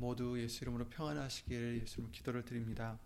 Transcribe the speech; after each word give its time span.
모두 0.00 0.40
예수 0.40 0.64
이름으로 0.64 0.88
평안하시길 0.88 1.82
예수 1.82 1.96
이름으로 1.96 2.10
기도를 2.10 2.42
드립니다. 2.42 2.98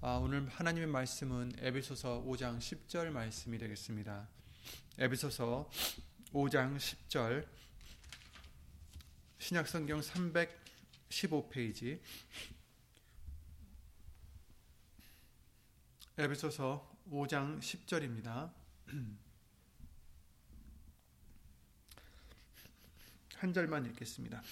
아, 0.00 0.16
오늘 0.16 0.48
하나님의 0.48 0.88
말씀은 0.88 1.52
에베소서 1.58 2.24
5장 2.26 2.58
10절 2.58 3.10
말씀이 3.10 3.56
되겠습니다. 3.56 4.28
에베소서 4.98 5.70
5장 6.32 6.76
10절 6.76 7.46
신약성경 9.38 10.00
315페이지 10.00 12.00
에베소서 16.18 16.96
5장 17.12 17.60
10절입니다. 17.60 18.52
한 23.36 23.52
절만 23.52 23.86
읽겠습니다. 23.86 24.42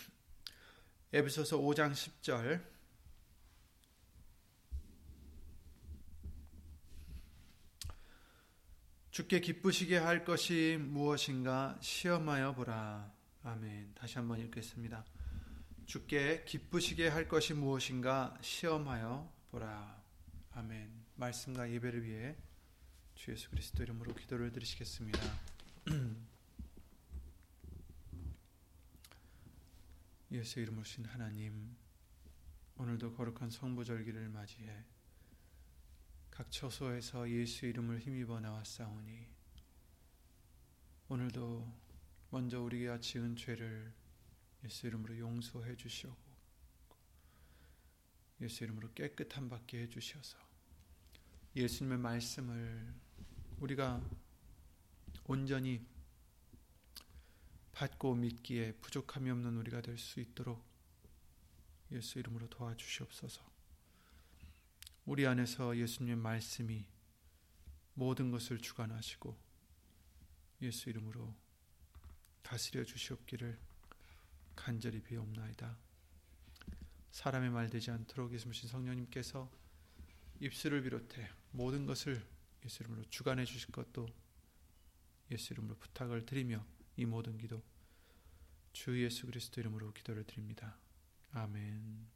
에베소서 1.12 1.58
5장 1.58 1.92
10절 1.92 2.76
주께 9.16 9.40
기쁘시게 9.40 9.96
할 9.96 10.24
것이 10.24 10.76
무엇인가 10.78 11.78
시험하여 11.80 12.54
보라. 12.54 13.10
아멘. 13.44 13.94
다시 13.94 14.18
한번 14.18 14.40
읽겠습니다. 14.40 15.06
주께 15.86 16.44
기쁘시게 16.44 17.08
할 17.08 17.26
것이 17.26 17.54
무엇인가 17.54 18.36
시험하여 18.42 19.32
보라. 19.52 20.02
아멘. 20.52 20.90
말씀과 21.14 21.70
예배를 21.70 22.04
위해 22.04 22.36
주 23.14 23.30
예수 23.30 23.48
그리스도 23.48 23.84
이름으로 23.84 24.14
기도를 24.14 24.52
드리시겠습니다. 24.52 25.20
예수 30.32 30.58
이름으로 30.58 30.82
신 30.82 31.04
하나님 31.04 31.76
오늘도 32.76 33.14
거룩한 33.14 33.48
성부절기를 33.48 34.28
맞이해 34.28 34.84
각 36.32 36.50
처소에서 36.50 37.30
예수 37.30 37.66
이름을 37.66 38.00
힘입어 38.00 38.40
나왔사오니 38.40 39.28
오늘도 41.08 41.72
먼저 42.30 42.60
우리가 42.60 42.98
지은 42.98 43.36
죄를 43.36 43.92
예수 44.64 44.88
이름으로 44.88 45.16
용서해 45.16 45.76
주시고 45.76 46.16
예수 48.40 48.64
이름으로 48.64 48.92
깨끗한 48.94 49.48
받게 49.48 49.82
해 49.82 49.88
주셔서 49.88 50.36
예수님의 51.54 51.98
말씀을 51.98 52.94
우리가 53.60 54.02
온전히 55.24 55.86
받고 57.76 58.14
믿기에 58.14 58.72
부족함이 58.80 59.30
없는 59.30 59.58
우리가 59.58 59.82
될 59.82 59.98
수 59.98 60.18
있도록 60.18 60.64
예수 61.92 62.18
이름으로 62.18 62.48
도와주시옵소서. 62.48 63.44
우리 65.04 65.26
안에서 65.26 65.76
예수님의 65.76 66.16
말씀이 66.16 66.86
모든 67.92 68.30
것을 68.30 68.58
주관하시고 68.58 69.36
예수 70.62 70.88
이름으로 70.88 71.34
다스려 72.42 72.82
주시옵기를 72.82 73.58
간절히 74.54 75.02
비옵나이다. 75.02 75.76
사람의 77.10 77.50
말 77.50 77.68
되지 77.68 77.90
않도록 77.90 78.32
예수님 78.32 78.54
성령님께서 78.54 79.52
입술을 80.40 80.82
비롯해 80.82 81.28
모든 81.50 81.84
것을 81.84 82.26
예수 82.64 82.82
이름으로 82.82 83.04
주관해 83.10 83.44
주실 83.44 83.70
것도 83.70 84.08
예수 85.30 85.52
이름으로 85.52 85.76
부탁을 85.76 86.24
드리며 86.24 86.64
이 86.96 87.04
모든 87.04 87.36
기도 87.36 87.62
주 88.72 89.02
예수 89.02 89.26
그리스도 89.26 89.60
이름으로 89.60 89.92
기도를 89.92 90.24
드립니다. 90.24 90.76
아멘. 91.32 92.06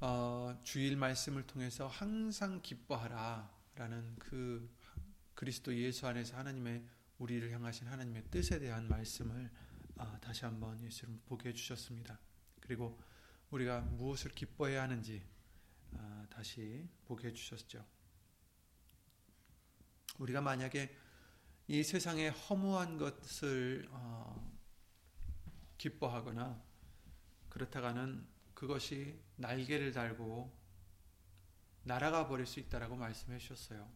어, 0.00 0.58
주일 0.62 0.96
말씀을 0.96 1.46
통해서 1.46 1.86
항상 1.86 2.62
기뻐하라라는 2.62 4.16
그 4.18 4.70
그리스도 5.34 5.74
예수 5.76 6.06
안에서 6.06 6.36
하나님의 6.36 6.84
우리를 7.18 7.50
향하신 7.50 7.88
하나님의 7.88 8.24
뜻에 8.30 8.58
대한 8.58 8.88
말씀을 8.88 9.50
어, 9.96 10.18
다시 10.20 10.44
한번 10.44 10.80
예수님 10.82 11.20
보게 11.26 11.50
해주셨습니다. 11.50 12.18
그리고 12.60 12.98
우리가 13.50 13.80
무엇을 13.80 14.30
기뻐해야 14.32 14.82
하는지 14.82 15.22
어, 15.92 16.24
다시 16.30 16.88
보게 17.04 17.28
해주셨죠. 17.28 17.84
우리가 20.20 20.42
만약에 20.42 20.94
이 21.66 21.82
세상의 21.82 22.30
허무한 22.30 22.98
것을 22.98 23.88
어, 23.90 24.52
기뻐하거나 25.78 26.62
그렇다가는 27.48 28.26
그것이 28.54 29.18
날개를 29.36 29.92
달고 29.92 30.54
날아가 31.84 32.28
버릴 32.28 32.44
수 32.44 32.60
있다라고 32.60 32.96
말씀해 32.96 33.38
주셨어요. 33.38 33.90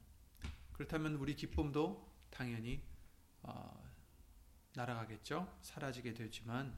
그렇다면 0.73 1.17
우리 1.17 1.37
기쁨도 1.37 2.11
당연히 2.31 2.83
어, 3.43 3.85
날아가겠죠. 4.73 5.59
사라지게 5.61 6.15
되지만 6.15 6.77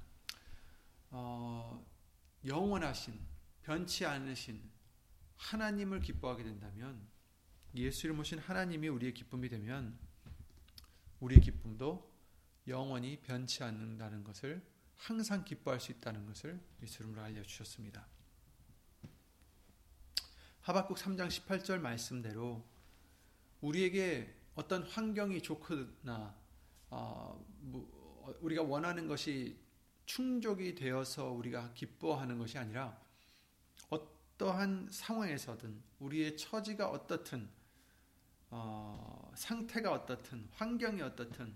어, 1.10 1.86
영원하신 2.44 3.18
변치 3.62 4.04
않으신 4.04 4.60
하나님을 5.36 6.00
기뻐하게 6.00 6.42
된다면 6.42 7.15
예수 7.78 8.06
이름 8.06 8.20
오신 8.20 8.38
하나님이 8.38 8.88
우리의 8.88 9.12
기쁨이 9.14 9.48
되면 9.48 9.98
우리의 11.20 11.40
기쁨도 11.40 12.10
영원히 12.68 13.20
변치 13.20 13.62
않는다는 13.62 14.24
것을 14.24 14.62
항상 14.96 15.44
기뻐할 15.44 15.78
수 15.78 15.92
있다는 15.92 16.26
것을 16.26 16.60
예수 16.82 17.02
이름으로 17.02 17.22
알려주셨습니다. 17.22 18.06
하박국 20.62 20.96
3장 20.96 21.28
18절 21.28 21.78
말씀대로 21.78 22.66
우리에게 23.60 24.34
어떤 24.54 24.82
환경이 24.82 25.42
좋거나 25.42 26.34
어, 26.90 27.46
뭐, 27.60 28.36
우리가 28.40 28.62
원하는 28.62 29.06
것이 29.06 29.58
충족이 30.06 30.74
되어서 30.74 31.30
우리가 31.30 31.72
기뻐하는 31.74 32.38
것이 32.38 32.58
아니라 32.58 32.98
어떠한 33.90 34.88
상황에서든 34.90 35.82
우리의 36.00 36.36
처지가 36.36 36.88
어떻든 36.90 37.48
어, 38.50 39.32
상태가 39.34 39.92
어떻든 39.92 40.48
환경이 40.52 41.02
어떻든 41.02 41.54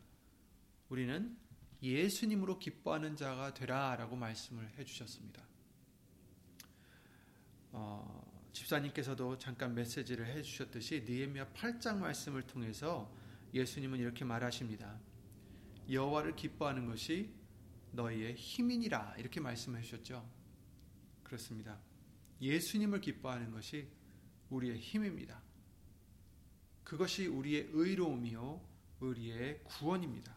우리는 0.89 1.37
예수님으로 1.83 2.59
기뻐하는 2.59 3.17
자가 3.17 3.55
되라라고 3.55 4.17
말씀을 4.17 4.69
해주셨습니다. 4.79 5.43
어, 7.73 8.49
집사님께서도 8.53 9.39
잠깐 9.39 9.75
메시지를 9.75 10.27
해주셨듯이 10.27 11.05
느헤미야 11.07 11.53
8장 11.53 11.99
말씀을 11.99 12.43
통해서 12.43 13.11
예수님은 13.55 13.99
이렇게 13.99 14.25
말하십니다. 14.25 14.99
여호와를 15.89 16.37
기뻐하는 16.37 16.87
것이 16.87 17.33
너희의 17.93 18.35
힘이니라 18.35 19.15
이렇게 19.19 19.41
말씀해 19.41 19.83
주셨죠. 19.83 20.29
그렇습니다. 21.23 21.79
예수님을 22.41 23.01
기뻐하는 23.01 23.51
것이 23.51 23.89
우리의 24.51 24.79
힘입니다. 24.79 25.41
그것이 26.91 27.29
우리의 27.29 27.69
의로움이요, 27.71 28.61
우리의 28.99 29.61
구원입니다. 29.63 30.35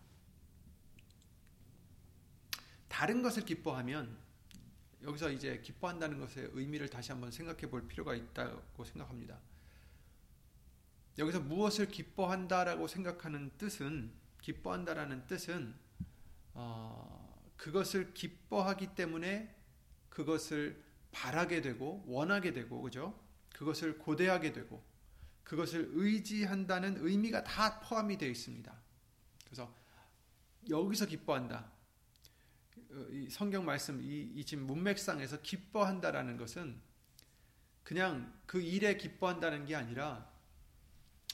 다른 2.88 3.24
것을 3.24 3.44
기뻐하면 3.44 4.16
여기서 5.02 5.32
이제 5.32 5.62
기뻐한다는 5.62 6.20
것의 6.20 6.52
의미를 6.54 6.90
다시 6.90 7.12
한번 7.12 7.32
생각해 7.32 7.62
볼 7.72 7.88
필요가 7.88 8.14
있다고 8.14 8.86
생각합니다. 8.86 9.40
여기서 11.18 11.40
무엇을 11.40 11.88
기뻐한다라고 11.88 12.88
생각하는 12.88 13.50
뜻은 13.58 14.14
기뻐한다라는 14.40 15.26
뜻은 15.26 15.74
어, 16.54 17.52
그것을 17.58 18.14
기뻐하기 18.14 18.94
때문에 18.94 19.56
그것을 20.10 20.84
바라게 21.12 21.64
되고 21.64 22.04
원하게 22.06 22.54
되고 22.54 22.80
그죠? 22.80 23.20
그것을 23.54 23.98
고대하게 23.98 24.54
되고 24.54 24.93
그것을 25.44 25.90
의지한다는 25.94 26.98
의미가 27.00 27.44
다 27.44 27.80
포함이 27.82 28.18
되어 28.18 28.30
있습니다. 28.30 28.74
그래서 29.46 29.74
여기서 30.70 31.06
기뻐한다. 31.06 31.72
어, 32.92 33.08
이 33.12 33.30
성경 33.30 33.66
말씀 33.66 34.02
이, 34.02 34.32
이 34.36 34.46
지금 34.46 34.66
문맥상에서 34.68 35.42
기뻐한다라는 35.42 36.38
것은 36.38 36.80
그냥 37.84 38.34
그 38.46 38.62
일에 38.62 38.98
기뻐한다는 38.98 39.66
게 39.66 39.76
아니라 39.76 40.32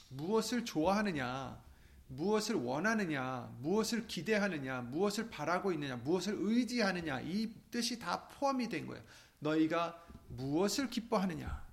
무엇을 0.08 0.64
좋아하느냐, 0.64 1.62
무엇을 2.08 2.56
원하느냐, 2.56 3.56
무엇을 3.60 4.08
기대하느냐, 4.08 4.82
무엇을 4.82 5.30
바라고 5.30 5.72
있느냐, 5.72 5.96
무엇을 5.96 6.34
의지하느냐 6.36 7.20
이 7.20 7.52
뜻이 7.70 7.98
다 8.00 8.26
포함이 8.28 8.68
된 8.68 8.86
거예요. 8.86 9.02
너희가 9.38 10.04
무엇을 10.28 10.90
기뻐하느냐, 10.90 11.64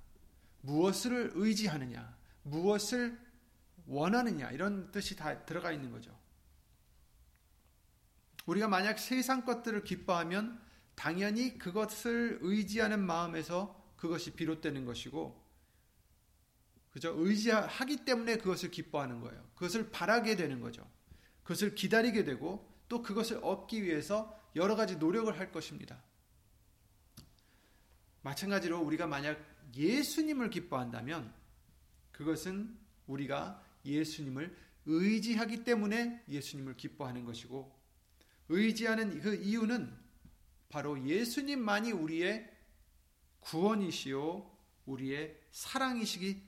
무엇을 0.62 1.32
의지하느냐, 1.34 2.17
무엇을 2.50 3.18
원하느냐 3.86 4.52
이런 4.52 4.92
뜻이 4.92 5.16
다 5.16 5.46
들어가 5.46 5.72
있는 5.72 5.92
거죠. 5.92 6.18
우리가 8.46 8.68
만약 8.68 9.00
세상 9.00 9.46
것들을 9.46 9.84
기뻐하면 9.84 10.62
당연히 10.96 11.58
그것을 11.58 12.40
의지하는 12.42 13.06
마음에서 13.06 13.94
그것이 13.98 14.32
비롯되는 14.32 14.86
것이고 14.86 15.46
그죠? 16.92 17.14
의지하기 17.16 18.06
때문에 18.06 18.38
그것을 18.38 18.72
기뻐하는 18.72 19.22
거예요. 19.22 19.44
그것을 19.54 19.92
바라게 19.92 20.36
되는 20.36 20.62
거죠. 20.62 20.90
그것을 21.44 21.76
기다리게 21.76 22.24
되고 22.24 22.68
또 22.88 23.04
그것을 23.04 23.40
얻기 23.44 23.84
위해서 23.84 24.36
여러 24.56 24.76
가지 24.76 24.96
노력을 24.96 25.38
할 25.38 25.52
것입니다. 25.52 26.02
마찬가지로 28.22 28.80
우리가 28.82 29.06
만약 29.08 29.40
예수님을 29.76 30.50
기뻐한다면 30.50 31.34
그것은 32.18 32.76
우리가 33.06 33.64
예수님을 33.86 34.56
의지하기 34.88 35.64
때문에 35.64 36.24
예수님을 36.28 36.76
기뻐하는 36.76 37.26
것이고 37.26 37.72
의지하는 38.50 39.20
그 39.22 39.36
이유는 39.36 39.96
바로 40.70 41.08
예수님만이 41.08 41.92
우리의 41.92 42.52
구원이시요 43.42 44.52
우리의 44.88 45.38
사랑이시기 45.52 46.42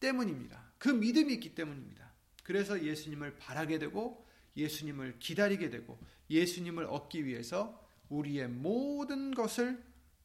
때문입니다. 0.00 0.72
그 0.76 0.88
믿음이 0.88 1.34
있기 1.34 1.54
때문입니다. 1.54 2.12
그래서 2.42 2.82
예수님을 2.82 3.36
바라게 3.36 3.78
되고 3.78 4.26
예수님을 4.56 5.20
기다리게 5.20 5.70
되고 5.70 6.00
예수님을 6.28 6.86
얻기 6.86 7.24
위해서 7.26 7.80
우리의 8.08 8.48
모든 8.48 9.32
것을 9.32 9.80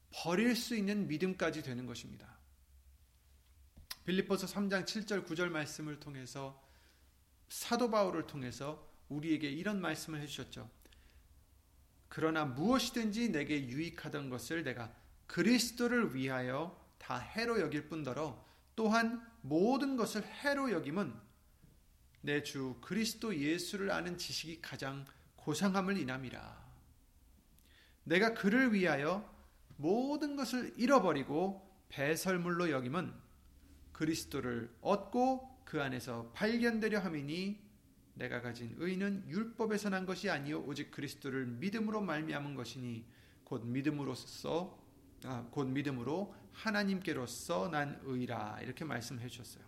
버릴 0.10 0.56
수 0.56 0.76
있는 0.76 1.08
믿음까지 1.08 1.62
되는 1.62 1.86
것입니다. 1.86 2.37
빌립보서 4.08 4.48
3장 4.48 4.86
7절 4.86 5.28
9절 5.28 5.50
말씀을 5.50 6.00
통해서 6.00 6.64
사도 7.50 7.92
바울을 7.92 8.26
통해서 8.26 8.90
우리에게 9.10 9.50
이런 9.50 9.82
말씀을 9.82 10.22
해주셨죠. 10.22 10.70
그러나 12.08 12.46
무엇이든지 12.46 13.34
내게 13.34 13.68
유익하던 13.68 14.30
것을 14.30 14.64
내가 14.64 14.96
그리스도를 15.28 16.16
위하여 16.16 16.82
다 16.98 17.18
해로 17.18 17.60
여길 17.60 17.90
뿐더러 17.90 18.42
또한 18.78 19.22
모든 19.42 19.98
것을 19.98 20.26
해로 20.26 20.72
여김은 20.72 21.14
내 22.22 22.44
주 22.44 22.78
그리스도 22.80 23.36
예수를 23.36 23.92
아는 23.92 24.18
지식이 24.18 24.62
가장 24.62 25.06
고상함을 25.36 25.98
인함이라. 25.98 26.66
내가 28.06 28.34
그를 28.34 28.74
위하여 28.74 29.30
모든 29.76 30.38
것을 30.38 30.74
잃어버리고 30.78 31.70
배설물로 31.90 32.70
여김은 32.72 33.27
그리스도를 33.98 34.72
얻고 34.82 35.64
그 35.66 35.82
안에서 35.82 36.32
발견되려 36.34 37.00
함이니 37.00 37.60
내가 38.14 38.42
가진 38.42 38.76
의는 38.78 39.26
율법에서 39.28 39.90
난 39.90 40.06
것이 40.06 40.30
아니요 40.30 40.62
오직 40.62 40.92
그리스도를 40.92 41.48
믿음으로 41.48 42.02
말미암은 42.02 42.56
것이니 42.56 43.06
곧 43.44 43.66
믿음으로써 43.66 44.78
아, 45.26 45.48
곧 45.50 45.66
믿음으로 45.66 46.36
하나님께로서 46.54 47.70
난 47.70 48.00
의라 48.04 48.60
이렇게 48.62 48.86
말씀해 48.86 49.28
주셨어요. 49.28 49.64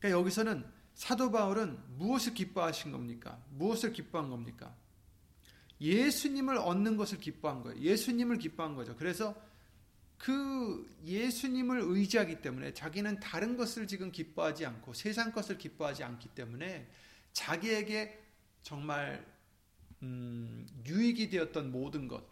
그러니까 0.00 0.18
여기서는 0.18 0.66
사도 0.94 1.30
바울은 1.30 1.78
무엇을 1.96 2.34
기뻐하신 2.34 2.90
겁니까? 2.90 3.40
무엇을 3.50 3.92
기뻐한 3.92 4.30
겁니까? 4.30 4.74
예수님을 5.80 6.56
얻는 6.58 6.96
것을 6.96 7.18
기뻐한 7.18 7.62
거예요. 7.62 7.80
예수님을 7.80 8.38
기뻐한 8.38 8.74
거죠. 8.74 8.96
그래서 8.96 9.40
그 10.18 10.98
예수님을 11.04 11.80
의지하기 11.80 12.42
때문에 12.42 12.74
자기는 12.74 13.20
다른 13.20 13.56
것을 13.56 13.86
지금 13.86 14.10
기뻐하지 14.10 14.66
않고 14.66 14.92
세상 14.92 15.32
것을 15.32 15.56
기뻐하지 15.58 16.02
않기 16.02 16.30
때문에 16.30 16.88
자기에게 17.32 18.20
정말 18.62 19.24
음, 20.02 20.66
유익이 20.84 21.30
되었던 21.30 21.70
모든 21.70 22.08
것 22.08 22.24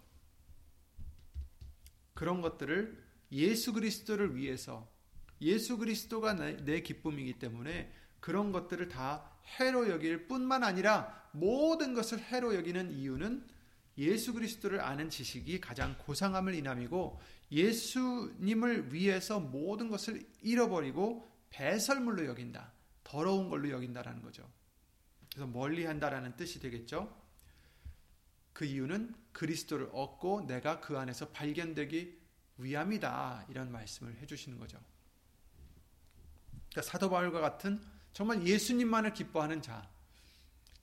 그런 2.15 2.41
것들을 2.41 3.05
예수 3.33 3.73
그리스도를 3.73 4.37
위해서 4.37 4.88
예수 5.41 5.79
그리스도가 5.79 6.35
내, 6.35 6.56
내 6.65 6.81
기쁨이기 6.81 7.38
때문에 7.38 7.93
그런 8.21 8.53
것들을 8.53 8.88
다 8.88 9.31
해로 9.59 9.88
여길 9.88 10.27
뿐만 10.27 10.65
아니라 10.65 11.29
모든 11.33 11.94
것을 11.94 12.19
해로 12.19 12.55
여기는 12.55 12.90
이유는 12.90 13.47
예수 13.99 14.33
그리스도를 14.35 14.81
아는 14.81 15.09
지식이 15.09 15.61
가장 15.61 15.97
고상함을 15.99 16.55
인함이고 16.55 17.21
예수님을 17.50 18.93
위해서 18.93 19.38
모든 19.41 19.88
것을 19.88 20.26
잃어버리고 20.43 21.29
배설물로 21.50 22.26
여긴다. 22.26 22.73
더러운 23.05 23.49
걸로 23.49 23.71
여긴다라는 23.71 24.23
거죠. 24.23 24.49
그래서 25.31 25.47
멀리 25.47 25.85
한다라는 25.85 26.37
뜻이 26.37 26.61
되겠죠. 26.61 27.15
그 28.53 28.65
이유는 28.65 29.15
그리스도를 29.33 29.91
얻고 29.93 30.47
내가 30.47 30.81
그 30.81 30.99
안에서 30.99 31.29
발견되기 31.29 32.19
위함이다. 32.59 33.47
이런 33.50 33.71
말씀을 33.71 34.17
해 34.17 34.26
주시는 34.26 34.59
거죠. 34.59 34.81
그러니까 36.71 36.83
사도 36.83 37.11
바울과 37.11 37.41
같은 37.41 37.81
정말 38.12 38.47
예수님만을 38.47 39.12
기뻐하는 39.12 39.61
자, 39.61 39.88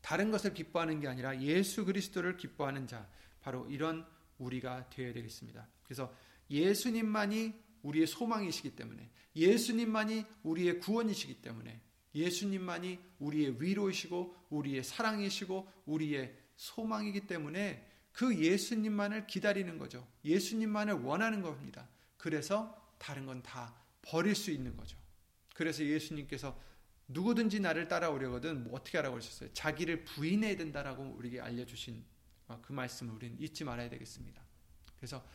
다른 0.02 0.32
것을 0.32 0.54
기뻐하는 0.54 1.00
게 1.00 1.08
아니라 1.08 1.40
예수 1.42 1.84
그리스도를 1.84 2.38
기뻐하는 2.38 2.86
자, 2.88 3.08
바로 3.42 3.68
이런 3.70 4.06
우리가 4.38 4.90
되어야 4.90 5.14
되겠습니다. 5.14 5.68
그래서 5.84 6.14
예수님만이 6.54 7.54
우리의 7.82 8.08
소망이시기 8.08 8.76
때문에 8.76 9.10
예수님만이 9.36 10.26
우리의 10.44 10.80
구원이시기 10.80 11.42
때문에 11.42 11.82
예수님만이 12.16 13.00
우리의 13.20 13.62
위로이시고 13.62 14.36
우리의 14.52 14.84
사랑이시고 14.84 15.68
우리의 15.86 16.38
소망이기 16.56 17.28
때문에 17.28 17.90
그 18.12 18.38
예수님만을 18.38 19.26
기다리는 19.26 19.78
거죠. 19.80 20.08
예수님만을 20.24 20.94
원하는 20.94 21.42
겁니다. 21.42 21.90
그래서 22.18 22.80
다른 23.00 23.26
건 23.26 23.42
다 23.42 23.76
버릴 24.04 24.36
수 24.36 24.52
있는 24.52 24.78
거죠. 24.78 24.98
그래서 25.56 25.84
예수님께서 25.84 26.60
누구든지 27.08 27.60
나를 27.60 27.88
따라오려거든 27.88 28.64
뭐 28.64 28.76
어떻게 28.76 28.98
하라고 28.98 29.18
하셨어요? 29.18 29.52
자기를 29.54 30.04
부인해야 30.06 30.56
된다라고 30.56 31.04
우리에게 31.18 31.42
알려주신 31.42 32.04
그 32.62 32.72
말씀을 32.72 33.14
우리는 33.14 33.40
잊지 33.40 33.64
말아야 33.64 33.90
되겠습니다. 33.90 34.42
그래서 34.98 35.26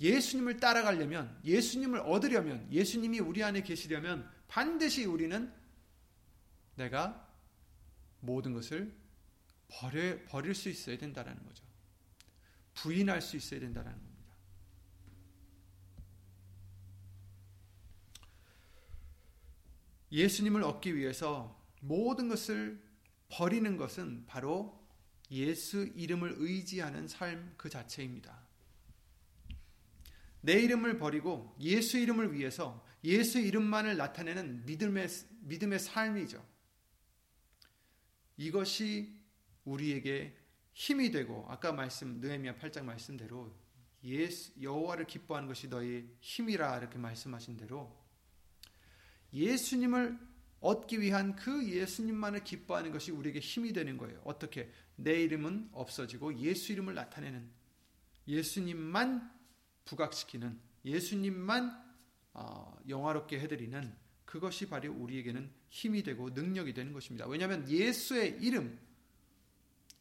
예수님을 0.00 0.58
따라가려면, 0.58 1.38
예수님을 1.44 2.00
얻으려면, 2.00 2.70
예수님이 2.70 3.20
우리 3.20 3.42
안에 3.42 3.62
계시려면 3.62 4.30
반드시 4.46 5.04
우리는 5.04 5.52
내가 6.74 7.26
모든 8.20 8.52
것을 8.52 8.94
버려, 9.68 10.22
버릴 10.26 10.54
수 10.54 10.68
있어야 10.68 10.98
된다는 10.98 11.34
거죠. 11.44 11.64
부인할 12.74 13.22
수 13.22 13.36
있어야 13.36 13.60
된다는 13.60 13.90
겁니다. 13.92 14.16
예수님을 20.12 20.62
얻기 20.62 20.94
위해서 20.94 21.60
모든 21.80 22.28
것을 22.28 22.82
버리는 23.28 23.76
것은 23.76 24.24
바로 24.26 24.86
예수 25.30 25.84
이름을 25.96 26.36
의지하는 26.38 27.08
삶 27.08 27.54
그 27.56 27.68
자체입니다. 27.68 28.45
내 30.46 30.60
이름을 30.62 30.96
버리고 30.98 31.56
예수 31.58 31.98
이름을 31.98 32.32
위해서 32.32 32.86
예수 33.02 33.40
이름만을 33.40 33.96
나타내는 33.96 34.64
믿음의 34.64 35.08
믿음의 35.40 35.80
삶이죠. 35.80 36.44
이것이 38.36 39.20
우리에게 39.64 40.36
힘이 40.72 41.10
되고 41.10 41.44
아까 41.48 41.72
말씀 41.72 42.20
느헤미야 42.20 42.58
8장 42.58 42.84
말씀대로 42.84 43.52
예수 44.04 44.52
여호와를 44.62 45.06
기뻐하는 45.08 45.48
것이 45.48 45.68
너희 45.68 46.08
힘이라 46.20 46.78
이렇게 46.78 46.96
말씀하신 46.96 47.56
대로 47.56 47.92
예수님을 49.32 50.16
얻기 50.60 51.00
위한 51.00 51.34
그 51.34 51.68
예수님만을 51.68 52.44
기뻐하는 52.44 52.92
것이 52.92 53.10
우리에게 53.10 53.40
힘이 53.40 53.72
되는 53.72 53.96
거예요. 53.98 54.20
어떻게 54.24 54.70
내 54.94 55.20
이름은 55.22 55.70
없어지고 55.72 56.38
예수 56.38 56.72
이름을 56.72 56.94
나타내는 56.94 57.50
예수님만 58.28 59.34
부각시키는 59.86 60.58
예수님만 60.84 61.84
어, 62.34 62.78
영화롭게 62.88 63.40
해드리는 63.40 63.94
그것이 64.26 64.68
바로 64.68 64.92
우리에게는 64.92 65.50
힘이 65.70 66.02
되고 66.02 66.28
능력이 66.30 66.74
되는 66.74 66.92
것입니다. 66.92 67.26
왜냐하면 67.26 67.68
예수의 67.68 68.38
이름, 68.40 68.78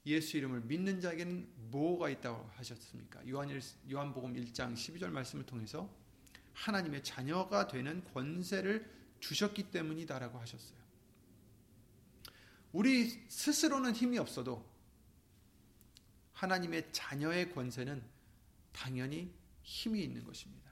예수 0.05 0.37
이름을 0.37 0.61
믿는 0.61 0.99
자에게는 0.99 1.47
뭐가 1.71 2.09
있다고 2.09 2.49
하셨습니까? 2.55 3.27
요한 3.29 3.49
요한복음 3.89 4.33
1장 4.33 4.73
12절 4.73 5.09
말씀을 5.09 5.45
통해서 5.45 5.89
하나님의 6.53 7.03
자녀가 7.03 7.67
되는 7.67 8.03
권세를 8.13 8.89
주셨기 9.19 9.71
때문이다라고 9.71 10.39
하셨어요. 10.39 10.77
우리 12.71 13.07
스스로는 13.29 13.93
힘이 13.93 14.17
없어도 14.17 14.65
하나님의 16.33 16.91
자녀의 16.91 17.53
권세는 17.53 18.03
당연히 18.73 19.33
힘이 19.65 20.03
있는 20.03 20.23
것입니다. 20.23 20.71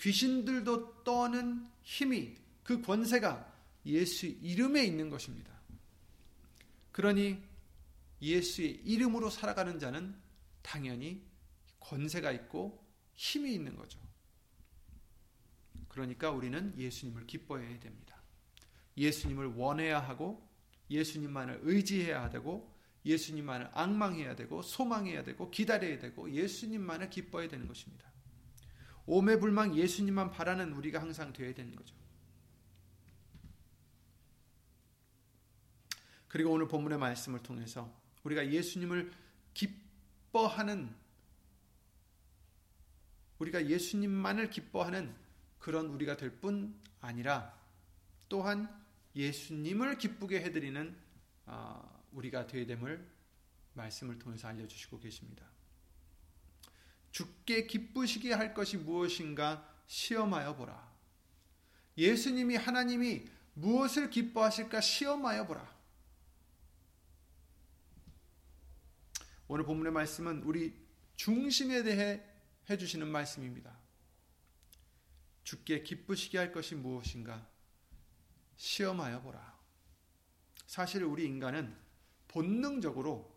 귀신들도 0.00 1.02
떠는 1.02 1.68
힘이 1.82 2.36
그 2.62 2.80
권세가 2.80 3.52
예수 3.86 4.26
이름에 4.26 4.84
있는 4.84 5.10
것입니다. 5.10 5.52
그러니 6.92 7.42
예수의 8.22 8.76
이름으로 8.84 9.28
살아가는 9.28 9.78
자는 9.78 10.16
당연히 10.62 11.26
권세가 11.80 12.30
있고 12.32 12.86
힘이 13.14 13.54
있는 13.54 13.76
거죠. 13.76 13.98
그러니까 15.88 16.30
우리는 16.30 16.74
예수님을 16.78 17.26
기뻐해야 17.26 17.80
됩니다. 17.80 18.22
예수님을 18.96 19.54
원해야 19.54 19.98
하고 19.98 20.48
예수님만을 20.90 21.60
의지해야 21.62 22.30
되고 22.30 22.77
예수님만을 23.04 23.70
악망해야 23.72 24.36
되고 24.36 24.62
소망해야 24.62 25.22
되고 25.22 25.50
기다려야 25.50 25.98
되고 25.98 26.30
예수님만을 26.30 27.10
기뻐해야 27.10 27.48
되는 27.48 27.66
것입니다. 27.66 28.08
오매불망 29.06 29.76
예수님만 29.76 30.30
바라는 30.30 30.72
우리가 30.74 31.00
항상 31.00 31.32
되어야 31.32 31.54
되는 31.54 31.74
거죠. 31.74 31.94
그리고 36.28 36.52
오늘 36.52 36.68
본문의 36.68 36.98
말씀을 36.98 37.42
통해서 37.42 37.90
우리가 38.22 38.50
예수님을 38.50 39.10
기뻐하는 39.54 40.94
우리가 43.38 43.66
예수님만을 43.66 44.50
기뻐하는 44.50 45.14
그런 45.58 45.86
우리가 45.86 46.16
될 46.16 46.40
뿐 46.40 46.74
아니라 47.00 47.56
또한 48.28 48.68
예수님을 49.14 49.98
기쁘게 49.98 50.40
해드리는 50.42 50.96
아, 51.46 51.97
우리가 52.18 52.46
되야 52.46 52.66
됨을 52.66 53.08
말씀을 53.74 54.18
통해서 54.18 54.48
알려주시고 54.48 54.98
계십니다. 55.00 55.46
죽게 57.12 57.66
기쁘시게 57.66 58.32
할 58.32 58.54
것이 58.54 58.76
무엇인가 58.76 59.66
시험하여 59.86 60.56
보라. 60.56 60.88
예수님이 61.96 62.56
하나님이 62.56 63.24
무엇을 63.54 64.10
기뻐하실까 64.10 64.80
시험하여 64.80 65.46
보라. 65.46 65.78
오늘 69.48 69.64
본문의 69.64 69.92
말씀은 69.92 70.42
우리 70.42 70.74
중심에 71.16 71.82
대해 71.82 72.22
해주시는 72.68 73.08
말씀입니다. 73.08 73.76
죽게 75.42 75.82
기쁘시게 75.82 76.36
할 76.36 76.52
것이 76.52 76.74
무엇인가 76.74 77.48
시험하여 78.56 79.22
보라. 79.22 79.58
사실 80.66 81.02
우리 81.02 81.24
인간은 81.24 81.87
본능적으로 82.28 83.36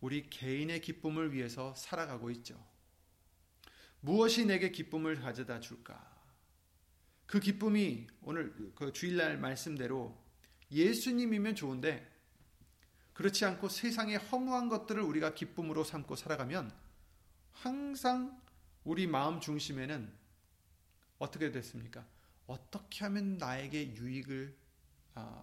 우리 0.00 0.28
개인의 0.28 0.80
기쁨을 0.80 1.32
위해서 1.32 1.74
살아가고 1.74 2.30
있죠. 2.30 2.62
무엇이 4.00 4.44
내게 4.44 4.70
기쁨을 4.70 5.20
가져다 5.20 5.60
줄까? 5.60 6.12
그 7.26 7.40
기쁨이 7.40 8.06
오늘 8.22 8.54
그 8.74 8.92
주일날 8.92 9.38
말씀대로 9.38 10.22
예수님이면 10.70 11.54
좋은데 11.54 12.10
그렇지 13.14 13.44
않고 13.44 13.68
세상의 13.68 14.18
허무한 14.18 14.68
것들을 14.68 15.02
우리가 15.02 15.34
기쁨으로 15.34 15.84
삼고 15.84 16.16
살아가면 16.16 16.72
항상 17.52 18.40
우리 18.82 19.06
마음 19.06 19.40
중심에는 19.40 20.12
어떻게 21.18 21.50
됐습니까? 21.50 22.04
어떻게 22.46 23.04
하면 23.04 23.38
나에게 23.38 23.94
유익을 23.94 24.54
아, 25.14 25.42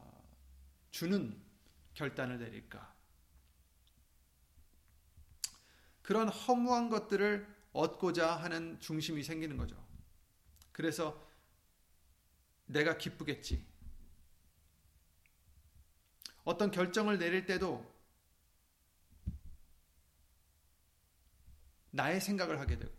주는 0.91 1.41
결단을 1.93 2.39
내릴까? 2.39 2.93
그런 6.01 6.27
허무한 6.29 6.89
것들을 6.89 7.47
얻고자 7.73 8.35
하는 8.35 8.79
중심이 8.79 9.23
생기는 9.23 9.55
거죠. 9.57 9.75
그래서 10.71 11.25
내가 12.65 12.97
기쁘겠지. 12.97 13.65
어떤 16.43 16.71
결정을 16.71 17.17
내릴 17.17 17.45
때도 17.45 17.89
나의 21.91 22.19
생각을 22.19 22.59
하게 22.59 22.79
되고, 22.79 22.91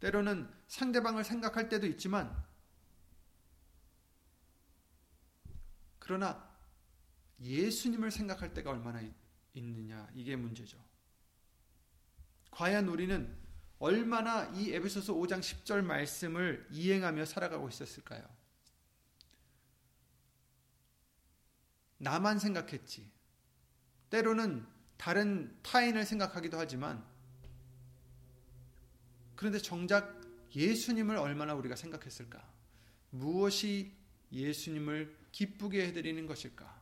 때로는 0.00 0.48
상대방을 0.68 1.24
생각할 1.24 1.68
때도 1.68 1.86
있지만, 1.86 2.44
그러나 5.98 6.45
예수님을 7.40 8.10
생각할 8.10 8.54
때가 8.54 8.70
얼마나 8.70 9.02
있느냐, 9.54 10.08
이게 10.14 10.36
문제죠. 10.36 10.78
과연 12.50 12.88
우리는 12.88 13.36
얼마나 13.78 14.46
이 14.54 14.72
에베소서 14.72 15.14
5장 15.14 15.40
10절 15.40 15.82
말씀을 15.82 16.66
이행하며 16.70 17.26
살아가고 17.26 17.68
있었을까요? 17.68 18.26
나만 21.98 22.38
생각했지. 22.38 23.10
때로는 24.10 24.66
다른 24.96 25.58
타인을 25.62 26.04
생각하기도 26.06 26.58
하지만 26.58 27.04
그런데 29.34 29.58
정작 29.58 30.22
예수님을 30.54 31.16
얼마나 31.16 31.54
우리가 31.54 31.76
생각했을까? 31.76 32.42
무엇이 33.10 33.94
예수님을 34.32 35.14
기쁘게 35.32 35.86
해드리는 35.88 36.26
것일까? 36.26 36.75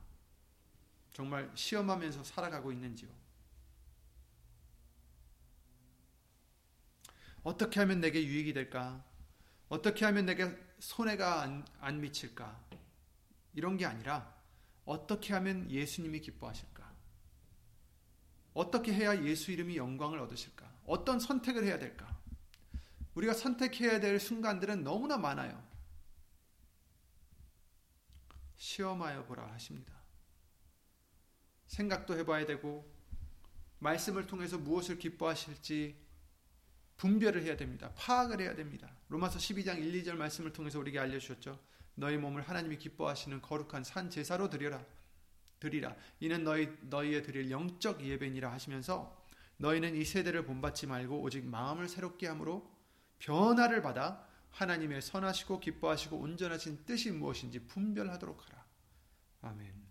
정말 1.15 1.51
시험하면서 1.55 2.25
살아가고 2.25 2.73
있는지요? 2.73 3.09
어떻게 7.45 7.79
하면 7.81 8.01
내게 8.01 8.23
유익이 8.23 8.53
될까? 8.53 9.03
어떻게 9.69 10.05
하면 10.05 10.27
내게 10.27 10.55
손해가 10.81 11.43
안, 11.43 11.65
안 11.81 12.01
미칠까? 12.01 12.61
이런 13.55 13.77
게 13.77 13.87
아니라 13.87 14.35
어떻게 14.85 15.33
하면 15.35 15.71
예수님이 15.71 16.21
기뻐하실까? 16.21 16.93
어떻게 18.53 18.93
해야 18.93 19.23
예수 19.25 19.53
이름이 19.53 19.77
영광을 19.77 20.19
얻으실까? 20.19 20.69
어떤 20.87 21.21
선택을 21.21 21.65
해야 21.65 21.79
될까? 21.79 22.19
우리가 23.15 23.35
선택해야 23.35 24.01
될 24.01 24.19
순간들은 24.19 24.83
너무나 24.83 25.17
많아요. 25.17 25.63
시험하여 28.57 29.25
보라 29.27 29.53
하십니다. 29.53 30.04
생각도 31.75 32.17
해봐야 32.17 32.47
되고, 32.47 32.89
말씀을 33.81 34.27
통해서 34.27 34.57
무엇을 34.59 34.99
기뻐하실지 34.99 35.97
분별을 36.97 37.43
해야 37.43 37.57
됩니다. 37.57 37.93
파악을 37.97 38.41
해야 38.41 38.55
됩니다. 38.55 38.91
로마서 39.09 39.39
12장 39.39 39.79
1, 39.79 40.03
2절 40.03 40.15
말씀을 40.15 40.53
통해서 40.53 40.79
우리에게 40.79 40.99
알려주셨죠. 40.99 41.59
너희 41.97 42.17
몸을 42.17 42.43
하나님이 42.43 42.79
기뻐하시는 42.79 43.43
거룩한 43.43 43.85
산 43.85 44.11
제사로 44.11 44.51
드려라 44.51 44.85
드리라 45.61 45.95
이는 46.21 46.45
너희 46.45 46.69
너희의 46.83 47.23
드릴 47.23 47.51
영적 47.51 48.05
예배니라 48.05 48.51
하시면서 48.53 49.25
너희는 49.57 49.95
이 49.97 50.05
세대를 50.05 50.45
본받지 50.45 50.87
말고 50.87 51.21
오직 51.21 51.45
마음을 51.47 51.89
새롭게 51.89 52.27
함으로 52.27 52.71
변화를 53.19 53.81
받아 53.81 54.27
하나님의 54.51 55.03
선하시고 55.03 55.61
기뻐하시고 55.61 56.17
온전하신 56.17 56.85
뜻이 56.85 57.11
무엇인지 57.13 57.67
분별하도록 57.67 58.45
하라. 58.47 58.65
아멘. 59.43 59.84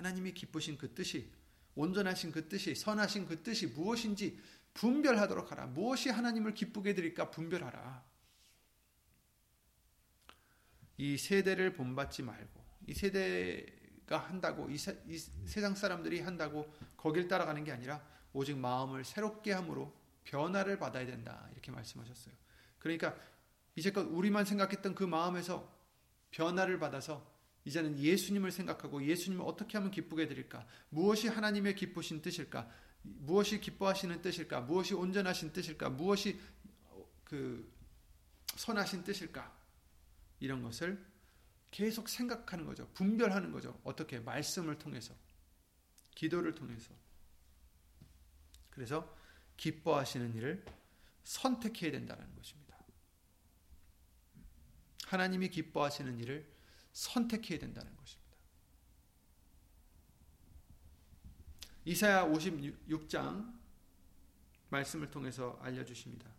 하나님이 0.00 0.32
기쁘신 0.32 0.78
그 0.78 0.94
뜻이 0.94 1.30
온전하신 1.74 2.32
그 2.32 2.48
뜻이 2.48 2.74
선하신 2.74 3.26
그 3.26 3.42
뜻이 3.42 3.66
무엇인지 3.66 4.40
분별하도록 4.72 5.50
하라. 5.52 5.66
무엇이 5.66 6.08
하나님을 6.08 6.54
기쁘게 6.54 6.94
드릴까 6.94 7.30
분별하라. 7.30 8.02
이 10.96 11.18
세대를 11.18 11.74
본받지 11.74 12.22
말고 12.22 12.64
이 12.86 12.94
세대가 12.94 14.18
한다고 14.18 14.70
이, 14.70 14.78
세, 14.78 15.02
이 15.06 15.18
세상 15.18 15.74
사람들이 15.74 16.20
한다고 16.20 16.72
거길 16.96 17.28
따라가는 17.28 17.64
게 17.64 17.72
아니라 17.72 18.02
오직 18.32 18.56
마음을 18.56 19.04
새롭게 19.04 19.52
함으로 19.52 19.94
변화를 20.24 20.78
받아야 20.78 21.04
된다. 21.04 21.46
이렇게 21.52 21.70
말씀하셨어요. 21.72 22.34
그러니까 22.78 23.14
이제껏 23.76 24.06
우리만 24.10 24.46
생각했던 24.46 24.94
그 24.94 25.04
마음에서 25.04 25.70
변화를 26.30 26.78
받아서 26.78 27.29
이제는 27.64 27.98
예수님을 27.98 28.52
생각하고 28.52 29.04
예수님을 29.04 29.44
어떻게 29.46 29.76
하면 29.78 29.90
기쁘게 29.90 30.28
드릴까? 30.28 30.66
무엇이 30.88 31.28
하나님의 31.28 31.74
기쁘신 31.74 32.22
뜻일까? 32.22 32.70
무엇이 33.02 33.60
기뻐하시는 33.60 34.22
뜻일까? 34.22 34.62
무엇이 34.62 34.94
온전하신 34.94 35.52
뜻일까? 35.52 35.90
무엇이 35.90 36.40
그 37.24 37.70
선하신 38.56 39.04
뜻일까? 39.04 39.58
이런 40.40 40.62
것을 40.62 41.04
계속 41.70 42.08
생각하는 42.08 42.64
거죠. 42.64 42.88
분별하는 42.94 43.52
거죠. 43.52 43.78
어떻게? 43.84 44.18
말씀을 44.18 44.78
통해서. 44.78 45.14
기도를 46.14 46.54
통해서. 46.54 46.92
그래서 48.70 49.16
기뻐하시는 49.56 50.34
일을 50.34 50.64
선택해야 51.24 51.92
된다는 51.92 52.34
것입니다. 52.34 52.76
하나님이 55.06 55.50
기뻐하시는 55.50 56.18
일을 56.20 56.59
선택해야 57.00 57.58
된다는 57.58 57.96
것입니다. 57.96 58.36
이사야 61.86 62.26
56장 62.26 63.58
말씀을 64.68 65.10
통해서 65.10 65.58
알려주십니다. 65.62 66.30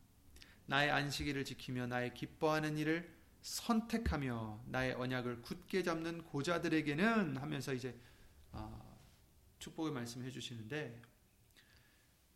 나의 0.67 0.91
안식일을 0.91 1.45
지키며 1.45 1.87
나의 1.87 2.13
기뻐하는 2.13 2.77
일을 2.77 3.11
선택하며 3.41 4.65
나의 4.67 4.93
언약을 4.93 5.41
굳게 5.41 5.81
잡는 5.81 6.23
고자들에게는 6.25 7.37
하면서 7.37 7.73
이제 7.73 7.99
어, 8.51 8.99
축복의 9.57 9.91
말씀을 9.93 10.27
해주시는데 10.27 11.01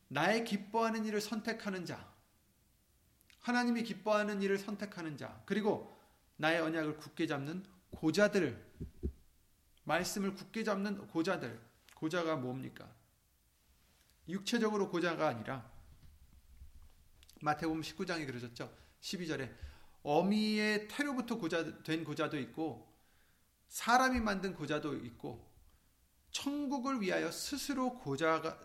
나의 0.08 0.44
기뻐하는 0.46 1.06
일을 1.06 1.22
선택하는 1.22 1.86
자 1.86 2.12
하나님이 3.42 3.84
기뻐하는 3.84 4.42
일을 4.42 4.58
선택하는 4.58 5.16
자 5.16 5.44
그리고 5.46 5.96
나의 6.38 6.60
언약을 6.62 6.98
굳게 6.98 7.28
잡는 7.28 7.75
고자들 7.96 8.64
말씀을 9.84 10.34
굳게 10.34 10.64
잡는 10.64 11.08
고자들 11.08 11.60
고자가 11.96 12.36
뭡니까? 12.36 12.88
육체적으로 14.28 14.90
고자가 14.90 15.28
아니라 15.28 15.70
마태복음 17.42 17.82
19장에 17.82 18.26
그러셨죠. 18.26 18.74
12절에 19.02 19.54
어미의 20.04 20.88
태로부터 20.88 21.38
고자 21.38 21.84
된 21.84 22.04
고자도 22.04 22.40
있고 22.40 22.92
사람이 23.70 24.20
만든 24.20 24.56
고자도 24.56 24.96
있고 25.06 25.52
천국을 26.32 27.02
위하여 27.02 27.32
스스로 27.32 27.98
고자가 28.00 28.60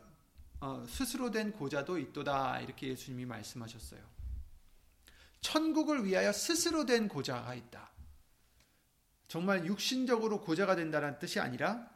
어, 0.60 0.84
스스로 0.86 1.30
된 1.30 1.52
고자도 1.52 1.98
있도다 1.98 2.60
이렇게 2.60 2.88
예수님이 2.88 3.24
말씀하셨어요. 3.26 4.00
천국을 5.40 6.04
위하여 6.04 6.32
스스로 6.32 6.84
된 6.84 7.08
고자가 7.08 7.54
있다. 7.54 7.89
정말 9.30 9.64
육신적으로 9.64 10.40
고자가 10.40 10.74
된다는 10.74 11.16
뜻이 11.20 11.38
아니라 11.38 11.88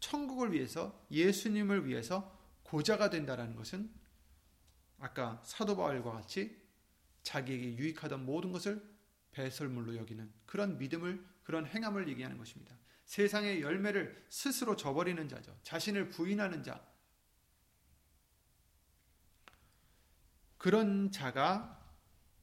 천국을 0.00 0.52
위해서 0.52 1.02
예수님을 1.10 1.86
위해서 1.86 2.38
고자가 2.62 3.08
된다는 3.08 3.56
것은 3.56 3.90
아까 4.98 5.40
사도 5.46 5.76
바울과 5.76 6.12
같이 6.12 6.62
자기에게 7.22 7.78
유익하던 7.78 8.26
모든 8.26 8.52
것을 8.52 8.86
배설물로 9.32 9.96
여기는 9.96 10.30
그런 10.44 10.76
믿음을 10.76 11.26
그런 11.42 11.64
행함을 11.64 12.06
얘기하는 12.10 12.36
것입니다. 12.36 12.76
세상의 13.06 13.62
열매를 13.62 14.26
스스로 14.28 14.76
저버리는 14.76 15.26
자죠. 15.26 15.58
자신을 15.62 16.10
부인하는 16.10 16.62
자. 16.62 16.86
그런 20.58 21.10
자가 21.10 21.82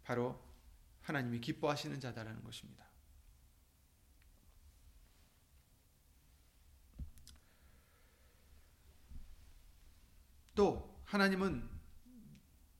바로 0.02 0.44
하나님이 1.02 1.42
기뻐하시는 1.42 2.00
자다라는 2.00 2.44
것입니다. 2.44 2.91
또 10.62 10.96
하나님은 11.06 11.68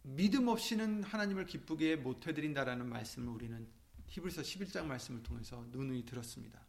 믿음 0.04 0.50
없이는 0.50 1.02
하나님을 1.02 1.48
기쁘게 1.48 1.96
못 1.96 2.28
해드린다라는 2.28 2.88
말씀을 2.88 3.34
우리는 3.34 3.68
히브리서 4.06 4.44
11장 4.44 4.86
말씀을 4.86 5.24
통해서 5.24 5.66
누누이 5.72 6.06
들었습니다. 6.06 6.64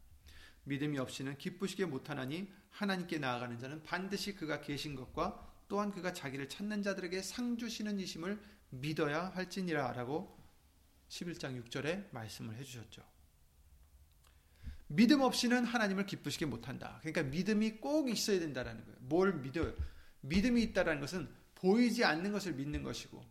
믿음이 0.65 0.99
없이는 0.99 1.37
기쁘시게 1.37 1.85
못하나니 1.85 2.51
하나님께 2.71 3.19
나아가는 3.19 3.59
자는 3.59 3.83
반드시 3.83 4.35
그가 4.35 4.63
계신 4.63 4.97
것과 4.97 5.53
또한 5.69 5.91
그가 5.91 6.15
자기를 6.15 6.49
찾는 6.49 6.83
자들에게 6.83 7.21
상 7.21 7.59
주시는 7.59 8.01
이심을 8.01 8.41
믿어야 8.71 9.33
할지니라 9.35 9.93
라고 9.93 10.43
11장 11.11 11.63
6절에 11.63 12.11
말씀을 12.11 12.57
해주셨죠. 12.57 13.03
믿음 14.87 15.21
없이는 15.21 15.67
하나님을 15.67 16.07
기쁘시게 16.07 16.47
못한다. 16.47 17.01
그러니까 17.03 17.23
믿음이 17.25 17.73
꼭 17.83 18.09
있어야 18.09 18.41
된다는 18.41 18.83
거예요. 18.83 18.97
뭘 19.01 19.35
믿어요? 19.35 19.92
믿음이 20.23 20.63
있다는 20.63 21.01
것은 21.01 21.33
보이지 21.55 22.05
않는 22.05 22.33
것을 22.33 22.55
믿는 22.55 22.83
것이고 22.83 23.25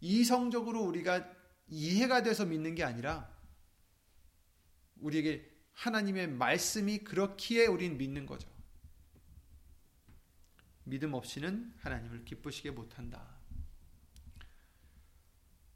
이성적으로 0.00 0.82
우리가 0.82 1.32
이해가 1.68 2.22
돼서 2.22 2.44
믿는 2.44 2.74
게 2.74 2.84
아니라 2.84 3.32
우리에게 4.96 5.50
하나님의 5.72 6.28
말씀이 6.28 6.98
그렇기에 6.98 7.66
우린 7.66 7.96
믿는 7.96 8.26
거죠. 8.26 8.50
믿음 10.84 11.14
없이는 11.14 11.72
하나님을 11.78 12.24
기쁘시게 12.24 12.72
못한다. 12.72 13.40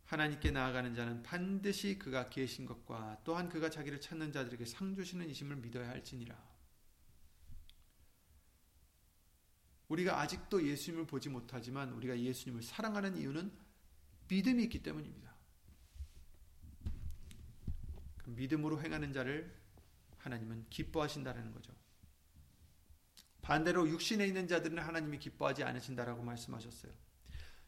하나님께 0.05 0.51
나아가는 0.53 0.95
자는 0.95 1.23
반드시 1.23 1.99
그가 1.99 2.29
계신 2.29 2.67
것과 2.67 3.21
또한 3.25 3.49
그가 3.49 3.71
자기를 3.71 4.01
찾는 4.01 4.33
자들에게 4.33 4.65
상 4.65 4.95
주시는 4.95 5.29
이심을 5.31 5.57
믿어야 5.57 5.89
할지니라. 5.89 6.46
우리가 9.89 10.21
아직도 10.21 10.67
예수님을 10.67 11.07
보지 11.07 11.29
못하지만 11.29 11.93
우리가 11.93 12.19
예수님을 12.19 12.63
사랑하는 12.63 13.17
이유는 13.17 13.53
믿음이 14.29 14.65
있기 14.65 14.83
때문입니다. 14.83 15.35
그 18.19 18.31
믿음으로 18.31 18.83
행하는 18.83 19.13
자를 19.13 19.55
하나님은 20.19 20.67
기뻐하신다는 20.71 21.53
거죠. 21.53 21.73
반대로 23.43 23.89
육신에 23.89 24.27
있는 24.27 24.49
자들은 24.49 24.79
하나님이 24.79 25.21
기뻐하지 25.21 25.63
않으신다라고 25.63 26.25
말씀하셨어요. 26.25 26.93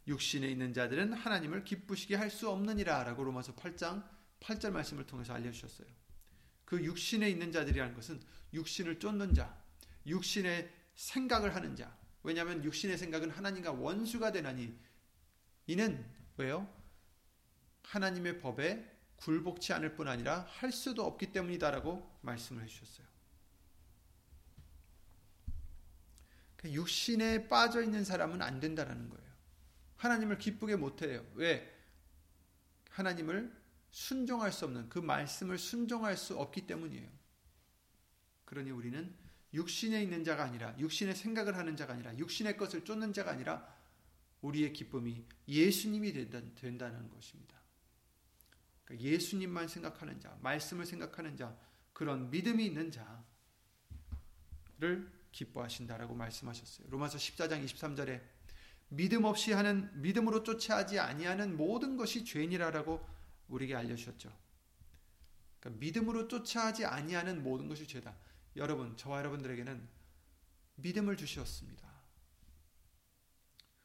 육신에 0.09 0.48
있는 0.48 0.72
자들은 0.72 1.12
하나님을 1.12 1.62
기쁘시게 1.62 2.16
할 2.16 2.31
수 2.31 2.50
없느니라 2.50 3.04
라고 3.04 3.22
로마서 3.22 3.54
8장 3.54 4.04
8절 4.40 4.70
말씀을 4.70 5.07
통해서 5.07 5.35
알려주셨어요. 5.35 5.87
그 6.64 6.83
육신에 6.83 7.31
있는 7.31 7.52
자들이라는 7.52 7.94
것은 7.94 8.20
육신을 8.52 8.98
쫓는 8.98 9.35
자, 9.35 9.57
육신의 10.07 10.70
생각을 10.94 11.54
하는 11.54 11.76
자. 11.76 11.96
왜냐하면 12.29 12.62
육신의 12.62 12.99
생각은 12.99 13.31
하나님과 13.31 13.73
원수가 13.73 14.33
되나니 14.33 14.79
이는 15.67 16.05
왜요? 16.37 16.69
하나님의 17.85 18.41
법에 18.41 18.99
굴복치 19.17 19.73
않을 19.73 19.95
뿐 19.95 20.09
아니라 20.09 20.43
할 20.43 20.71
수도 20.71 21.07
없기 21.07 21.33
때문이다라고 21.33 22.19
말씀을 22.21 22.62
해주셨어요. 22.64 23.07
그러니까 26.59 26.79
육신에 26.79 27.49
빠져 27.49 27.83
있는 27.83 28.05
사람은 28.05 28.43
안 28.43 28.61
된다라는 28.61 29.09
거예요. 29.09 29.27
하나님을 29.97 30.37
기쁘게 30.37 30.77
못해요. 30.77 31.25
왜? 31.35 31.75
하나님을 32.91 33.57
순종할 33.91 34.53
수 34.53 34.67
없는 34.67 34.91
그 34.91 34.99
말씀을 34.99 35.57
순종할 35.57 36.19
수 36.19 36.38
없기 36.38 36.67
때문이에요. 36.67 37.09
그러니 38.45 38.71
우리는 38.71 39.17
육신에 39.59 40.03
있는 40.03 40.23
자가 40.25 40.44
아니라 40.44 40.79
육신의 40.79 41.16
생각을 41.16 41.57
하는 41.57 41.77
자가 41.77 41.94
아니라 41.94 42.16
육신의 42.16 42.57
것을 42.57 42.85
쫓는 42.85 43.12
자가 43.12 43.33
아니라 43.33 43.66
우리의 44.40 44.73
기쁨이 44.73 45.25
예수님이 45.49 46.12
된다 46.12 46.88
는 46.88 47.11
것입니다. 47.11 47.59
그러니까 48.85 49.09
예수님만 49.09 49.66
생각하는 49.66 50.21
자, 50.21 50.38
말씀을 50.40 50.87
생각하는 50.87 51.37
자, 51.37 51.57
그런 51.92 52.31
믿음이 52.31 52.64
있는 52.64 52.92
자를 54.79 55.11
기뻐하신다라고 55.33 56.14
말씀하셨어요. 56.14 56.87
로마서 56.88 57.18
14장 57.18 57.64
23절에 57.64 58.23
믿음 58.90 59.25
없이 59.25 59.53
하는 59.53 59.90
믿음으로 60.01 60.44
쫓아하지 60.44 61.01
아니하는 61.01 61.57
모든 61.57 61.97
것이 61.97 62.25
죄니라라고 62.25 63.05
우리에게 63.49 63.75
알려 63.75 63.97
주셨죠. 63.97 64.33
그러니까 65.59 65.81
믿음으로 65.81 66.29
쫓아하지 66.29 66.85
아니하는 66.87 67.42
모든 67.42 67.68
것이 67.68 67.87
죄다. 67.87 68.14
여러분, 68.57 68.97
저와 68.97 69.19
여러분들에게는 69.19 69.89
믿음을 70.77 71.17
주셨습니다. 71.17 71.89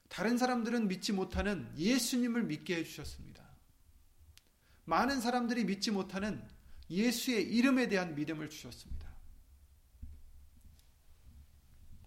다른 0.10 0.38
사람들은 0.38 0.88
믿지 0.88 1.12
못하는 1.12 1.72
예수님을 1.78 2.44
믿게 2.44 2.76
해주셨습니다. 2.78 3.44
많은 4.86 5.22
사람들이 5.22 5.64
믿지 5.64 5.92
못하는 5.92 6.48
예수의 6.90 7.44
이름에 7.52 7.88
대한 7.88 8.14
믿음을 8.14 8.50
주셨습니다. 8.50 9.12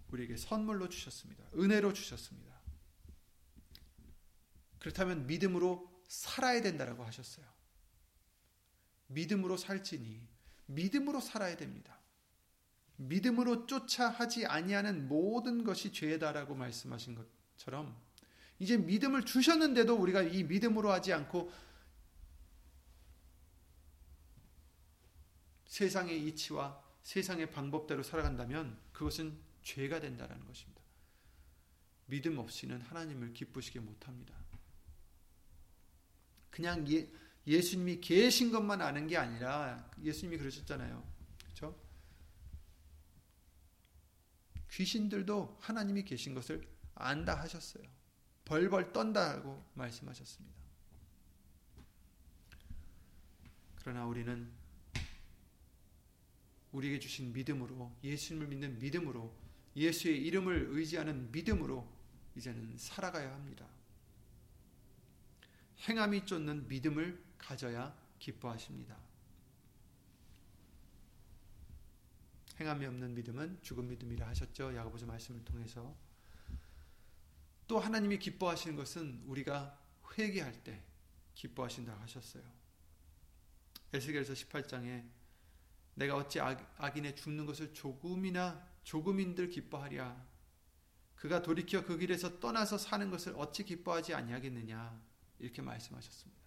우리에게 0.08 0.36
선물로 0.36 0.88
주셨습니다. 0.88 1.44
은혜로 1.54 1.92
주셨습니다. 1.92 2.54
그렇다면 4.78 5.26
믿음으로 5.26 5.90
살아야 6.06 6.62
된다라고 6.62 7.04
하셨어요. 7.04 7.44
믿음으로 9.08 9.56
살지니 9.56 10.28
믿음으로 10.66 11.20
살아야 11.20 11.56
됩니다. 11.56 11.95
믿음으로 12.96 13.66
쫓아 13.66 14.08
하지 14.08 14.46
아니하는 14.46 15.08
모든 15.08 15.64
것이 15.64 15.92
죄다라고 15.92 16.54
말씀하신 16.54 17.14
것처럼 17.56 17.96
이제 18.58 18.76
믿음을 18.76 19.24
주셨는데도 19.24 19.94
우리가 19.94 20.22
이 20.22 20.44
믿음으로 20.44 20.90
하지 20.90 21.12
않고 21.12 21.52
세상의 25.66 26.26
이치와 26.28 26.82
세상의 27.02 27.50
방법대로 27.50 28.02
살아간다면 28.02 28.78
그것은 28.92 29.38
죄가 29.62 30.00
된다는 30.00 30.44
것입니다. 30.46 30.80
믿음 32.06 32.38
없이는 32.38 32.80
하나님을 32.80 33.34
기쁘시게 33.34 33.80
못합니다. 33.80 34.34
그냥 36.50 36.88
예, 36.90 37.08
예수님이 37.46 38.00
계신 38.00 38.50
것만 38.50 38.80
아는 38.80 39.06
게 39.06 39.16
아니라 39.16 39.90
예수님이 40.02 40.38
그러셨잖아요. 40.38 41.06
그렇죠? 41.44 41.78
귀신들도 44.76 45.56
하나님이 45.58 46.04
계신 46.04 46.34
것을 46.34 46.68
안다 46.94 47.34
하셨어요. 47.40 47.82
벌벌 48.44 48.92
떤다고 48.92 49.64
말씀하셨습니다. 49.72 50.54
그러나 53.76 54.04
우리는 54.04 54.52
우리에게 56.72 56.98
주신 56.98 57.32
믿음으로 57.32 57.90
예수님을 58.04 58.48
믿는 58.48 58.78
믿음으로 58.78 59.34
예수의 59.74 60.22
이름을 60.26 60.66
의지하는 60.70 61.32
믿음으로 61.32 61.88
이제는 62.36 62.76
살아가야 62.76 63.32
합니다. 63.32 63.66
행함이 65.88 66.26
쫓는 66.26 66.68
믿음을 66.68 67.24
가져야 67.38 67.96
기뻐하십니다. 68.18 69.05
행함이 72.58 72.86
없는 72.86 73.14
믿음은 73.14 73.62
죽은 73.62 73.88
믿음이라 73.88 74.28
하셨죠. 74.28 74.74
야고보서 74.74 75.06
말씀을 75.06 75.44
통해서 75.44 75.96
또 77.66 77.78
하나님이 77.78 78.18
기뻐하시는 78.18 78.76
것은 78.76 79.22
우리가 79.26 79.78
회개할 80.16 80.64
때 80.64 80.82
기뻐하신다고 81.34 82.00
하셨어요. 82.02 82.42
에스겔서 83.92 84.32
18장에 84.32 85.06
내가 85.94 86.16
어찌 86.16 86.40
악 86.40 86.96
인의 86.96 87.16
죽는 87.16 87.46
것을 87.46 87.72
조금이나 87.72 88.66
조금인들 88.84 89.48
기뻐하랴 89.48 90.26
그가 91.16 91.42
돌이켜 91.42 91.84
그 91.84 91.96
길에서 91.98 92.38
떠나서 92.38 92.78
사는 92.78 93.10
것을 93.10 93.34
어찌 93.36 93.64
기뻐하지 93.64 94.14
아니하겠느냐 94.14 95.00
이렇게 95.38 95.62
말씀하셨습니다. 95.62 96.42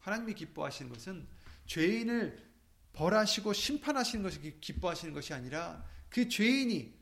하나님이 0.00 0.34
기뻐하시는 0.34 0.92
것은 0.92 1.26
죄인을 1.66 2.53
벌하시고 2.94 3.52
심판하시는 3.52 4.22
것이 4.22 4.60
기뻐하시는 4.60 5.12
것이 5.12 5.34
아니라 5.34 5.84
그 6.08 6.28
죄인이 6.28 6.94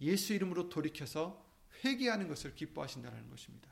예수 0.00 0.34
이름으로 0.34 0.68
돌이켜서 0.68 1.44
회개하는 1.84 2.28
것을 2.28 2.54
기뻐하신다는 2.54 3.30
것입니다. 3.30 3.70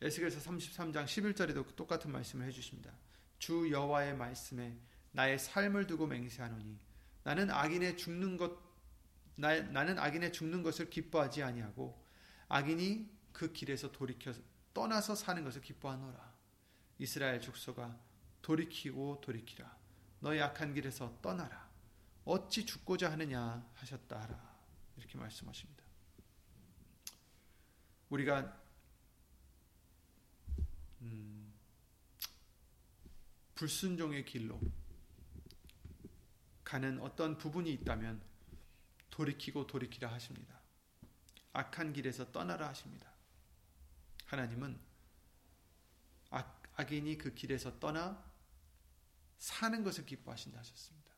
에스겔서 0.00 0.40
33장 0.50 1.04
11절에도 1.04 1.74
똑같은 1.76 2.10
말씀을 2.10 2.46
해 2.46 2.50
주십니다. 2.50 2.92
주 3.38 3.70
여호와의 3.70 4.16
말씀에 4.16 4.76
나의 5.12 5.38
삶을 5.38 5.86
두고 5.86 6.06
맹세하노니 6.06 6.78
나는 7.22 7.50
악인의 7.50 7.96
죽는 7.96 8.36
것 8.36 8.66
나, 9.36 9.60
나는 9.60 9.98
악인의 9.98 10.32
죽는 10.32 10.62
것을 10.62 10.88
기뻐하지 10.88 11.42
아니하고 11.42 12.02
악인이 12.48 13.10
그 13.32 13.52
길에서 13.52 13.92
돌이켜 13.92 14.32
떠나서 14.72 15.14
사는 15.14 15.42
것을 15.44 15.60
기뻐하노라. 15.60 16.34
이스라엘 16.98 17.40
족속아 17.40 17.98
돌이키고 18.46 19.20
돌이키라. 19.22 19.76
너의 20.20 20.40
악한 20.40 20.72
길에서 20.72 21.18
떠나라. 21.20 21.68
어찌 22.24 22.64
죽고자 22.64 23.10
하느냐 23.10 23.68
하셨다 23.74 24.20
하라. 24.20 24.56
이렇게 24.96 25.18
말씀하십니다. 25.18 25.82
우리가 28.08 28.62
음, 31.00 31.52
불순종의 33.56 34.24
길로 34.24 34.60
가는 36.62 37.00
어떤 37.00 37.38
부분이 37.38 37.72
있다면 37.72 38.22
돌이키고 39.10 39.66
돌이키라 39.66 40.12
하십니다. 40.12 40.60
악한 41.52 41.92
길에서 41.92 42.30
떠나라 42.30 42.68
하십니다. 42.68 43.10
하나님은 44.26 44.78
악, 46.30 46.62
악인이 46.76 47.18
그 47.18 47.34
길에서 47.34 47.80
떠나 47.80 48.25
사는 49.38 49.82
것을 49.84 50.06
기뻐하신다 50.06 50.58
하셨습니다. 50.58 51.12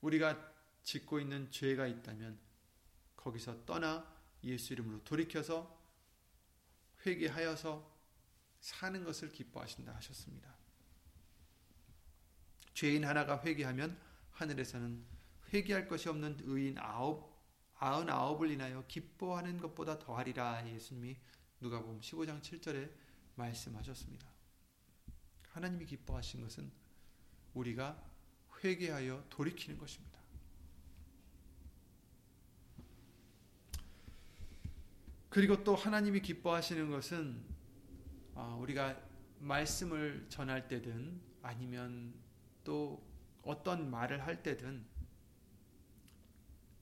우리가 0.00 0.52
짓고 0.82 1.20
있는 1.20 1.50
죄가 1.50 1.86
있다면 1.86 2.38
거기서 3.16 3.64
떠나 3.64 4.16
예수 4.44 4.72
이름으로 4.72 5.02
돌이켜서 5.02 5.76
회개하여서 7.04 7.96
사는 8.60 9.04
것을 9.04 9.30
기뻐하신다 9.30 9.94
하셨습니다. 9.96 10.54
죄인 12.74 13.04
하나가 13.04 13.42
회개하면 13.42 13.98
하늘에서는 14.32 15.04
회개할 15.52 15.88
것이 15.88 16.08
없는 16.08 16.38
의인 16.42 16.78
아홉 16.78 17.34
아흔 17.78 18.08
아홉을 18.08 18.50
인하여 18.50 18.84
기뻐하는 18.86 19.58
것보다 19.58 19.98
더하리라 19.98 20.66
예수님이 20.68 21.16
누가복음 21.60 22.00
15장 22.00 22.40
7절에 22.40 22.90
말씀하셨습니다. 23.34 24.35
하나님이 25.56 25.86
기뻐하신 25.86 26.42
것은 26.42 26.70
우리가 27.54 27.98
회개하여 28.62 29.24
돌이키는 29.30 29.78
것입니다. 29.78 30.20
그리고 35.30 35.64
또 35.64 35.74
하나님이 35.74 36.20
기뻐하시는 36.20 36.90
것은 36.90 37.42
아, 38.34 38.54
우리가 38.60 39.00
말씀을 39.38 40.26
전할 40.28 40.68
때든 40.68 41.22
아니면 41.40 42.12
또 42.62 43.02
어떤 43.42 43.90
말을 43.90 44.26
할 44.26 44.42
때든 44.42 44.84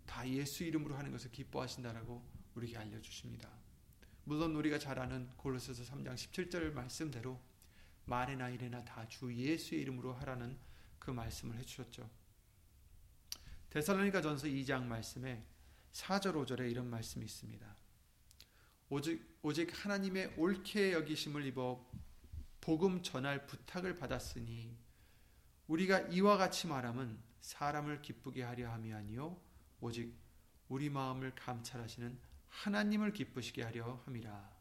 다 0.05 0.29
예수 0.29 0.65
이름으로 0.65 0.97
하는 0.97 1.13
것을 1.13 1.31
기뻐하신다라고 1.31 2.25
우리에게 2.57 2.77
알려주십니다. 2.77 3.49
물론 4.25 4.57
우리가 4.57 4.81
잘 4.81 4.99
아는 4.99 5.29
골로새서 5.37 5.85
3장 5.95 6.15
17절 6.15 6.73
말씀대로 6.73 7.41
말이나 8.07 8.49
일이나 8.51 8.85
다 8.85 9.07
주 9.09 9.33
예수의 9.35 9.83
이름으로 9.83 10.13
하라는 10.15 10.59
그 10.99 11.11
말씀을 11.11 11.57
해주셨죠. 11.59 12.09
데살로니가 13.71 14.23
전서 14.23 14.47
2장 14.47 14.85
말씀에 14.85 15.45
4절 15.93 16.35
5절에 16.35 16.71
이런 16.71 16.89
말씀이 16.89 17.25
있습니다. 17.25 17.77
오직, 18.91 19.39
오직 19.43 19.85
하나님의 19.85 20.35
옳게 20.37 20.93
여기심을 20.93 21.45
입어 21.47 21.85
복음 22.61 23.03
전할 23.03 23.47
부탁을 23.47 23.97
받았으니 23.99 24.77
우리가 25.67 26.01
이와 26.01 26.37
같이 26.37 26.67
말함은 26.67 27.19
사람을 27.41 28.03
기쁘게 28.03 28.43
하려 28.43 28.71
함이 28.71 28.93
아니요 28.93 29.41
오직 29.81 30.15
우리 30.69 30.89
마음을 30.89 31.35
감찰하시는 31.35 32.19
하나님을 32.49 33.13
기쁘시게 33.13 33.63
하려 33.63 34.01
함이라. 34.05 34.54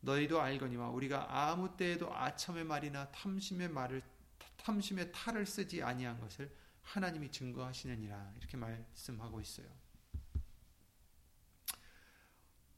너희도 0.00 0.40
알거니와 0.40 0.88
우리가 0.90 1.50
아무 1.50 1.76
때에도 1.76 2.14
아첨의 2.14 2.64
말이나 2.64 3.10
탐심의 3.10 3.68
말을 3.68 4.02
탐심의 4.56 5.12
탈을 5.12 5.46
쓰지 5.46 5.82
아니한 5.82 6.20
것을 6.20 6.54
하나님이 6.82 7.30
증거하시느니라 7.30 8.34
이렇게 8.38 8.56
말씀하고 8.56 9.40
있어요. 9.40 9.66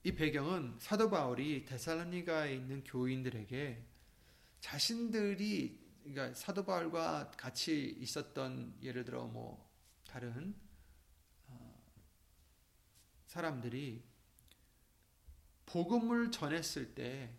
이 0.04 0.12
배경은 0.12 0.78
사도 0.80 1.08
바울이 1.08 1.64
데살로니가에 1.64 2.54
있는 2.54 2.82
교인들에게 2.82 3.86
자신들이 4.60 5.80
그러니까 6.02 6.34
사도 6.34 6.64
바울과 6.64 7.30
같이 7.36 7.96
있었던 8.00 8.78
예를 8.82 9.04
들어 9.04 9.26
뭐 9.26 9.70
다른 10.04 10.56
어, 11.46 11.80
사람들이 13.26 14.02
복음을 15.66 16.30
전했을 16.30 16.94
때 16.94 17.34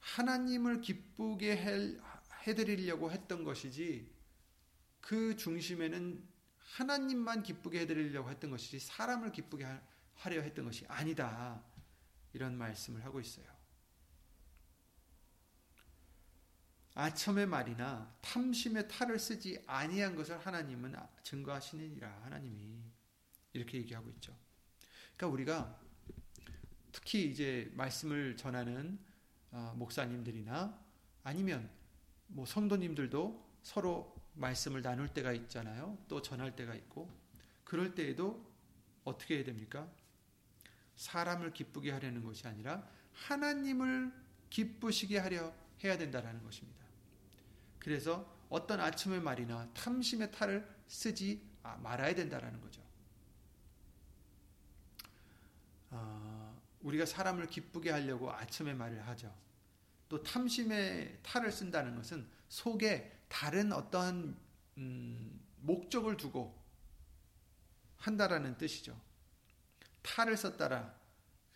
하나님을 0.00 0.80
기쁘게 0.80 1.56
해, 1.56 1.98
해드리려고 2.46 3.10
했던 3.10 3.44
것이지 3.44 4.10
그 5.00 5.36
중심에는 5.36 6.28
하나님만 6.58 7.42
기쁘게 7.42 7.80
해드리려고 7.80 8.30
했던 8.30 8.50
것이지 8.50 8.78
사람을 8.78 9.32
기쁘게 9.32 9.66
하려 10.14 10.42
했던 10.42 10.64
것이 10.64 10.86
아니다. 10.86 11.62
이런 12.32 12.56
말씀을 12.56 13.04
하고 13.04 13.20
있어요. 13.20 13.46
아첨의 16.94 17.46
말이나 17.46 18.14
탐심의 18.20 18.88
탈을 18.88 19.18
쓰지 19.18 19.62
아니한 19.66 20.16
것을 20.16 20.38
하나님은 20.38 20.94
증거하시느니라 21.22 22.22
하나님이 22.24 22.84
이렇게 23.52 23.78
얘기하고 23.78 24.10
있죠. 24.10 24.36
그러니까 25.16 25.34
우리가 25.34 25.80
특히 26.92 27.30
이제 27.30 27.70
말씀을 27.74 28.36
전하는 28.36 28.98
어, 29.52 29.74
목사님들이나 29.76 30.78
아니면 31.22 31.68
뭐 32.26 32.46
성도님들도 32.46 33.50
서로 33.62 34.16
말씀을 34.34 34.82
나눌 34.82 35.08
때가 35.08 35.32
있잖아요. 35.32 35.98
또 36.08 36.22
전할 36.22 36.54
때가 36.54 36.74
있고 36.74 37.10
그럴 37.64 37.94
때에도 37.94 38.48
어떻게 39.04 39.36
해야 39.36 39.44
됩니까? 39.44 39.88
사람을 40.96 41.52
기쁘게 41.52 41.90
하려는 41.90 42.22
것이 42.22 42.46
아니라 42.46 42.86
하나님을 43.12 44.12
기쁘시게 44.50 45.18
하려 45.18 45.52
해야 45.82 45.96
된다라는 45.96 46.42
것입니다. 46.42 46.84
그래서 47.78 48.30
어떤 48.48 48.80
아침의 48.80 49.20
말이나 49.20 49.72
탐심의 49.72 50.32
탈을 50.32 50.68
쓰지 50.88 51.42
말아야 51.62 52.14
된다라는 52.14 52.60
거죠. 52.60 52.82
어, 55.90 56.19
우리가 56.80 57.06
사람을 57.06 57.46
기쁘게 57.48 57.90
하려고 57.90 58.32
아침의 58.32 58.74
말을 58.74 59.06
하죠. 59.08 59.34
또 60.08 60.22
탐심의 60.22 61.20
탈을 61.22 61.52
쓴다는 61.52 61.94
것은 61.94 62.26
속에 62.48 63.24
다른 63.28 63.72
어떠한 63.72 64.36
음, 64.78 65.40
목적을 65.60 66.16
두고 66.16 66.58
한다라는 67.96 68.56
뜻이죠. 68.58 68.98
탈을 70.02 70.36
썼다라 70.36 70.94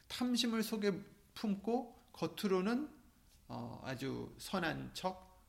탐심을 0.08 0.62
속에 0.62 0.92
품고 1.34 2.10
겉으로는 2.12 2.92
어, 3.48 3.80
아주 3.84 4.34
선한 4.38 4.94
척, 4.94 5.42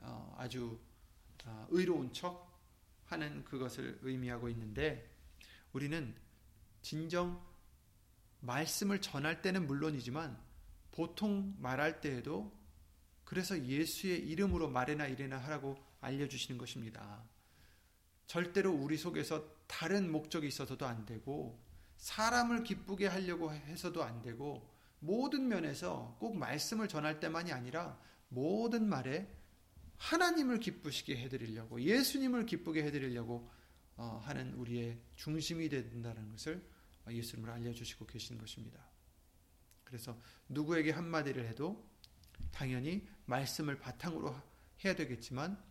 어, 0.00 0.34
아주 0.38 0.78
어, 1.44 1.66
의로운 1.70 2.12
척 2.12 2.46
하는 3.06 3.44
그것을 3.44 3.98
의미하고 4.02 4.48
있는데 4.48 5.10
우리는 5.72 6.14
진정 6.82 7.44
말씀을 8.40 9.00
전할 9.00 9.42
때는 9.42 9.66
물론이지만 9.66 10.38
보통 10.92 11.54
말할 11.58 12.00
때에도 12.00 12.52
그래서 13.24 13.62
예수의 13.64 14.20
이름으로 14.28 14.68
말해나 14.68 15.06
이래나 15.06 15.36
하라고 15.38 15.76
알려주시는 16.00 16.58
것입니다. 16.58 17.24
절대로 18.26 18.72
우리 18.72 18.96
속에서 18.96 19.44
다른 19.66 20.10
목적이 20.10 20.48
있어서도 20.48 20.86
안 20.86 21.04
되고 21.04 21.60
사람을 21.96 22.62
기쁘게 22.62 23.06
하려고 23.06 23.52
해서도 23.52 24.02
안 24.02 24.22
되고 24.22 24.70
모든 25.00 25.48
면에서 25.48 26.16
꼭 26.20 26.36
말씀을 26.36 26.88
전할 26.88 27.20
때만이 27.20 27.52
아니라 27.52 27.98
모든 28.28 28.88
말에 28.88 29.28
하나님을 29.96 30.60
기쁘시게 30.60 31.16
해드리려고 31.16 31.80
예수님을 31.80 32.46
기쁘게 32.46 32.82
해드리려고 32.84 33.50
어, 33.96 34.20
하는 34.24 34.52
우리의 34.54 35.00
중심이 35.14 35.68
된다는 35.68 36.28
것을 36.30 36.62
예수님을 37.12 37.50
알려주시고 37.50 38.06
계시는 38.06 38.40
것입니다. 38.40 38.80
그래서 39.84 40.20
누구에게 40.48 40.90
한마디를 40.90 41.46
해도 41.46 41.88
당연히 42.52 43.06
말씀을 43.26 43.78
바탕으로 43.78 44.34
해야 44.84 44.94
되겠지만 44.94 45.62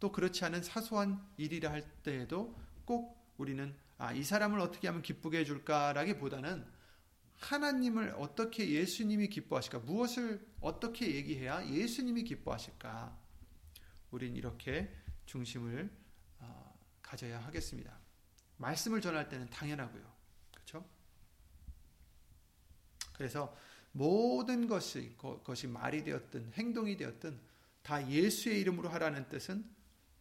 또 0.00 0.12
그렇지 0.12 0.44
않은 0.44 0.62
사소한 0.62 1.24
일이라 1.36 1.70
할 1.70 1.82
때에도 2.02 2.56
꼭 2.84 3.18
우리는 3.36 3.74
아, 3.98 4.12
이 4.12 4.22
사람을 4.22 4.60
어떻게 4.60 4.86
하면 4.88 5.02
기쁘게 5.02 5.40
해줄까라기보다는 5.40 6.64
하나님을 7.38 8.14
어떻게 8.18 8.68
예수님이 8.68 9.28
기뻐하실까? 9.28 9.80
무엇을 9.80 10.46
어떻게 10.60 11.14
얘기해야 11.14 11.66
예수님이 11.68 12.24
기뻐하실까? 12.24 13.16
우린 14.10 14.34
이렇게 14.36 14.92
중심을 15.26 15.90
어, 16.38 16.78
가져야 17.02 17.40
하겠습니다. 17.44 17.98
말씀을 18.56 19.00
전할 19.00 19.28
때는 19.28 19.48
당연하고요. 19.50 20.12
그렇죠? 20.52 20.84
그래서 23.18 23.54
모든 23.92 24.68
것이 24.68 25.14
것이 25.18 25.66
말이 25.66 26.04
되었든 26.04 26.52
행동이 26.54 26.96
되었든 26.96 27.38
다 27.82 28.08
예수의 28.08 28.60
이름으로 28.60 28.88
하라는 28.88 29.28
뜻은 29.28 29.64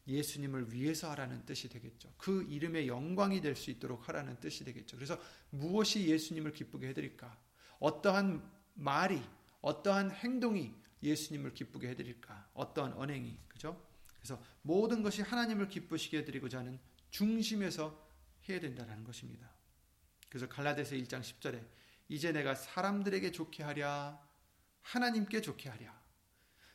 예수님을 0.07 0.73
위해서 0.73 1.11
하라는 1.11 1.45
뜻이 1.45 1.69
되겠죠. 1.69 2.11
그 2.17 2.43
이름의 2.49 2.87
영광이 2.87 3.41
될 3.41 3.55
수 3.55 3.71
있도록 3.71 4.07
하라는 4.07 4.39
뜻이 4.39 4.63
되겠죠. 4.63 4.95
그래서 4.95 5.19
무엇이 5.49 6.07
예수님을 6.07 6.53
기쁘게 6.53 6.87
해드릴까? 6.87 7.37
어떠한 7.79 8.41
말이, 8.75 9.21
어떠한 9.61 10.11
행동이 10.11 10.73
예수님을 11.03 11.53
기쁘게 11.53 11.89
해드릴까? 11.89 12.49
어떠한 12.53 12.93
언행이, 12.93 13.37
그죠? 13.47 13.79
그래서 14.17 14.41
모든 14.61 15.03
것이 15.03 15.21
하나님을 15.21 15.67
기쁘시게 15.67 16.19
해드리고자 16.19 16.59
하는 16.59 16.79
중심에서 17.11 18.07
해야 18.47 18.59
된다는 18.59 19.03
것입니다. 19.03 19.51
그래서 20.29 20.47
갈라데서 20.47 20.95
1장 20.95 21.21
10절에 21.21 21.61
이제 22.09 22.31
내가 22.31 22.55
사람들에게 22.55 23.31
좋게 23.31 23.63
하랴 23.63 24.19
하나님께 24.81 25.41
좋게 25.41 25.69
하랴 25.69 25.97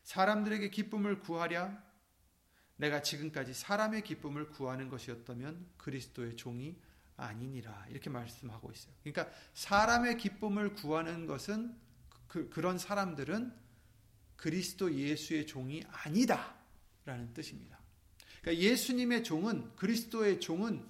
사람들에게 0.04 0.70
기쁨을 0.70 1.20
구하랴 1.20 1.82
내가 2.76 3.02
지금까지 3.02 3.54
사람의 3.54 4.02
기쁨을 4.02 4.50
구하는 4.50 4.88
것이었다면 4.88 5.70
그리스도의 5.76 6.36
종이 6.36 6.76
아니니라 7.16 7.86
이렇게 7.88 8.10
말씀하고 8.10 8.72
있어요. 8.72 8.94
그러니까 9.02 9.32
사람의 9.54 10.16
기쁨을 10.18 10.74
구하는 10.74 11.26
것은 11.26 11.78
그, 12.26 12.48
그런 12.48 12.78
사람들은 12.78 13.54
그리스도 14.36 14.92
예수의 14.92 15.46
종이 15.46 15.84
아니다라는 15.88 17.32
뜻입니다. 17.34 17.78
그러니까 18.40 18.64
예수님의 18.64 19.22
종은 19.22 19.76
그리스도의 19.76 20.40
종은 20.40 20.88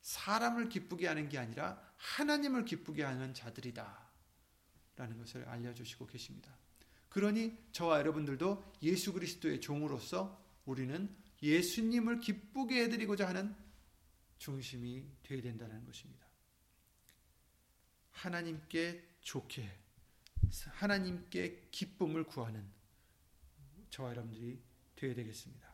사람을 0.00 0.68
기쁘게 0.68 1.06
하는 1.06 1.28
게 1.28 1.38
아니라 1.38 1.82
하나님을 2.04 2.64
기쁘게 2.64 3.02
하는 3.02 3.32
자들이다. 3.32 4.04
라는 4.96 5.18
것을 5.18 5.48
알려주시고 5.48 6.06
계십니다. 6.06 6.56
그러니 7.08 7.56
저와 7.72 7.98
여러분들도 7.98 8.72
예수 8.82 9.12
그리스도의 9.12 9.60
종으로서 9.60 10.40
우리는 10.66 11.14
예수님을 11.42 12.20
기쁘게 12.20 12.84
해드리고자 12.84 13.28
하는 13.28 13.56
중심이 14.38 15.04
되어야 15.22 15.42
된다는 15.42 15.84
것입니다. 15.84 16.26
하나님께 18.10 19.16
좋게, 19.22 19.68
하나님께 20.74 21.68
기쁨을 21.70 22.24
구하는 22.24 22.64
저와 23.90 24.10
여러분들이 24.10 24.60
되어야 24.94 25.14
되겠습니다. 25.14 25.73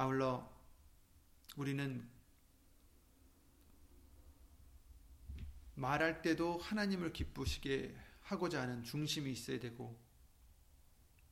아울러 0.00 0.50
우리는 1.58 2.08
말할 5.74 6.22
때도 6.22 6.56
하나님을 6.56 7.12
기쁘시게 7.12 7.94
하고자 8.22 8.62
하는 8.62 8.82
중심이 8.82 9.30
있어야 9.30 9.60
되고 9.60 9.94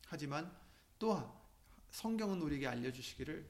하지만 0.05 0.55
또 0.99 1.35
성경은 1.93 2.43
우리에게 2.43 2.67
알려주시기를 2.67 3.49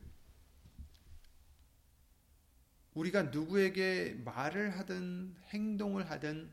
우리가 2.94 3.24
누구에게 3.24 4.20
말을 4.24 4.78
하든 4.78 5.34
행동을 5.48 6.08
하든 6.12 6.48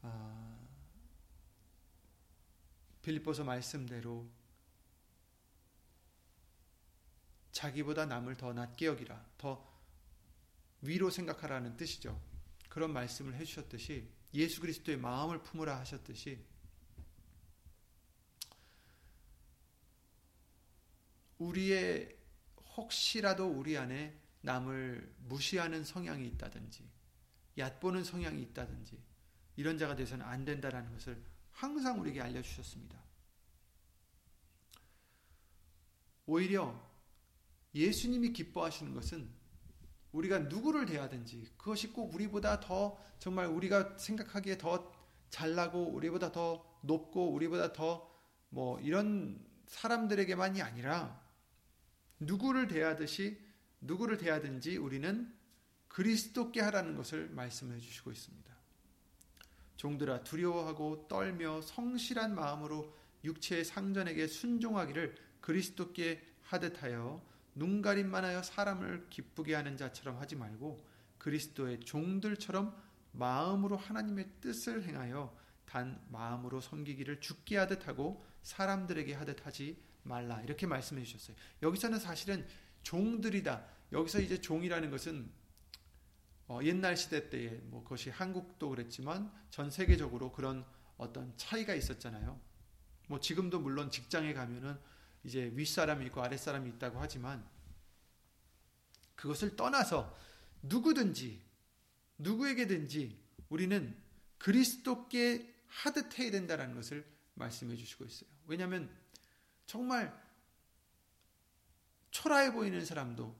아, 0.00 0.66
빌립보서 3.02 3.44
말씀대로 3.44 4.26
자기보다 7.56 8.04
남을 8.04 8.36
더 8.36 8.52
낮게 8.52 8.84
여기라 8.84 9.24
더 9.38 9.66
위로 10.82 11.08
생각하라는 11.08 11.76
뜻이죠. 11.78 12.20
그런 12.68 12.92
말씀을 12.92 13.34
해 13.34 13.44
주셨듯이 13.44 14.10
예수 14.34 14.60
그리스도의 14.60 14.98
마음을 14.98 15.42
품으라 15.42 15.78
하셨듯이 15.80 16.44
우리의 21.38 22.14
혹시라도 22.76 23.48
우리 23.48 23.78
안에 23.78 24.20
남을 24.42 25.14
무시하는 25.20 25.82
성향이 25.84 26.26
있다든지 26.28 26.86
얕보는 27.56 28.04
성향이 28.04 28.42
있다든지 28.42 29.02
이런 29.56 29.78
자가 29.78 29.96
되서는 29.96 30.26
안 30.26 30.44
된다라는 30.44 30.92
것을 30.92 31.24
항상 31.52 32.00
우리에게 32.00 32.20
알려 32.20 32.42
주셨습니다. 32.42 33.02
오히려 36.26 36.85
예수님이 37.76 38.32
기뻐하시는 38.32 38.94
것은 38.94 39.28
우리가 40.12 40.40
누구를 40.40 40.86
대하든지 40.86 41.52
그것이 41.56 41.92
꼭 41.92 42.14
우리보다 42.14 42.60
더 42.60 42.98
정말 43.18 43.46
우리가 43.46 43.98
생각하기에 43.98 44.58
더 44.58 44.92
잘나고 45.30 45.90
우리보다 45.92 46.32
더 46.32 46.64
높고 46.82 47.32
우리보다 47.32 47.72
더 47.72 48.16
뭐 48.56 48.80
이런 48.80 49.44
사람들에게만이 49.66 50.62
아니라 50.62 51.20
누구를 52.20 52.68
대하듯이 52.68 53.38
누구를 53.80 54.16
대하든지 54.16 54.76
우리는 54.78 55.30
그리스도께 55.88 56.60
하라는 56.62 56.96
것을 56.96 57.28
말씀해 57.30 57.78
주시고 57.78 58.12
있습니다. 58.12 58.56
종들아 59.76 60.24
두려워하고 60.24 61.06
떨며 61.08 61.60
성실한 61.60 62.34
마음으로 62.34 62.94
육체의 63.24 63.64
상전에게 63.64 64.26
순종하기를 64.26 65.14
그리스도께 65.40 66.22
하듯하여 66.42 67.22
눈 67.56 67.80
가림만 67.80 68.24
하여 68.24 68.42
사람을 68.42 69.08
기쁘게 69.08 69.54
하는 69.54 69.76
자처럼 69.76 70.18
하지 70.18 70.36
말고 70.36 70.86
그리스도의 71.18 71.80
종들처럼 71.80 72.76
마음으로 73.12 73.78
하나님의 73.78 74.28
뜻을 74.42 74.84
행하여 74.84 75.34
단 75.64 76.00
마음으로 76.10 76.60
섬기기를 76.60 77.20
죽게 77.20 77.56
하듯 77.56 77.88
하고 77.88 78.24
사람들에게 78.42 79.14
하듯 79.14 79.46
하지 79.46 79.82
말라 80.02 80.40
이렇게 80.42 80.66
말씀해 80.66 81.02
주셨어요. 81.02 81.36
여기서는 81.62 81.98
사실은 81.98 82.46
종들이다. 82.82 83.64
여기서 83.92 84.20
이제 84.20 84.40
종이라는 84.40 84.90
것은 84.90 85.28
어, 86.48 86.60
옛날 86.62 86.96
시대 86.96 87.28
때에 87.28 87.48
뭐 87.64 87.82
그것이 87.82 88.10
한국도 88.10 88.68
그랬지만 88.68 89.32
전 89.50 89.70
세계적으로 89.70 90.30
그런 90.30 90.64
어떤 90.98 91.32
차이가 91.36 91.74
있었잖아요. 91.74 92.38
뭐 93.08 93.18
지금도 93.18 93.60
물론 93.60 93.90
직장에 93.90 94.34
가면은 94.34 94.78
이제 95.26 95.50
윗사람이 95.54 96.06
있고 96.06 96.22
아랫사람이 96.22 96.70
있다고 96.70 97.00
하지만 97.00 97.44
그것을 99.16 99.56
떠나서 99.56 100.16
누구든지 100.62 101.42
누구에게든지 102.18 103.20
우리는 103.48 104.00
그리스도께 104.38 105.52
하듯 105.66 106.16
해야 106.18 106.30
된다는 106.30 106.74
것을 106.76 107.04
말씀해 107.34 107.74
주시고 107.74 108.04
있어요. 108.04 108.30
왜냐하면 108.46 108.88
정말 109.66 110.16
초라해 112.12 112.52
보이는 112.52 112.84
사람도 112.84 113.34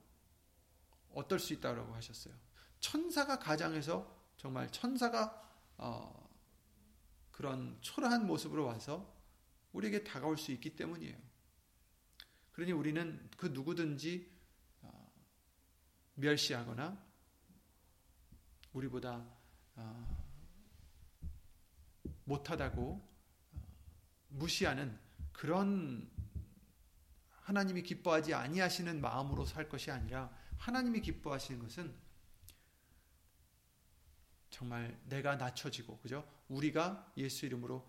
어떨 1.13 1.39
수 1.39 1.53
있다고 1.53 1.95
하셨어요. 1.95 2.33
천사가 2.81 3.39
가장해서 3.39 4.13
정말 4.35 4.69
천사가 4.71 5.41
어, 5.77 6.29
그런 7.31 7.77
초라한 7.79 8.27
모습으로 8.27 8.65
와서 8.65 9.15
우리에게 9.71 10.03
다가올 10.03 10.37
수 10.37 10.51
있기 10.51 10.75
때문이에요. 10.75 11.26
그러니 12.57 12.71
우리는 12.71 13.29
그 13.37 13.45
누구든지 13.45 14.27
어, 14.81 15.13
멸시하거나 16.15 16.99
우리보다 18.73 19.23
어, 19.75 20.25
못하다고 22.23 22.81
어, 22.81 23.67
무시하는 24.29 24.99
그런 25.31 26.09
하나님이 27.41 27.83
기뻐하지 27.83 28.33
아니하시는 28.33 29.01
마음으로 29.01 29.45
살 29.45 29.69
것이 29.69 29.91
아니라 29.91 30.35
하나님이 30.57 31.01
기뻐하시는 31.01 31.61
것은 31.61 31.95
정말 34.49 34.99
내가 35.05 35.35
낮춰지고 35.35 35.99
그죠? 35.99 36.27
우리가 36.47 37.13
예수 37.17 37.45
이름으로 37.45 37.87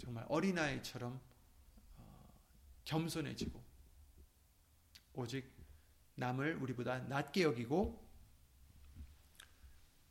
정말 0.00 0.24
어린아이처럼 0.30 1.12
어, 1.12 1.31
겸손해지고 2.84 3.62
오직 5.14 5.52
남을 6.14 6.56
우리보다 6.56 6.98
낮게 7.00 7.42
여기고 7.42 8.02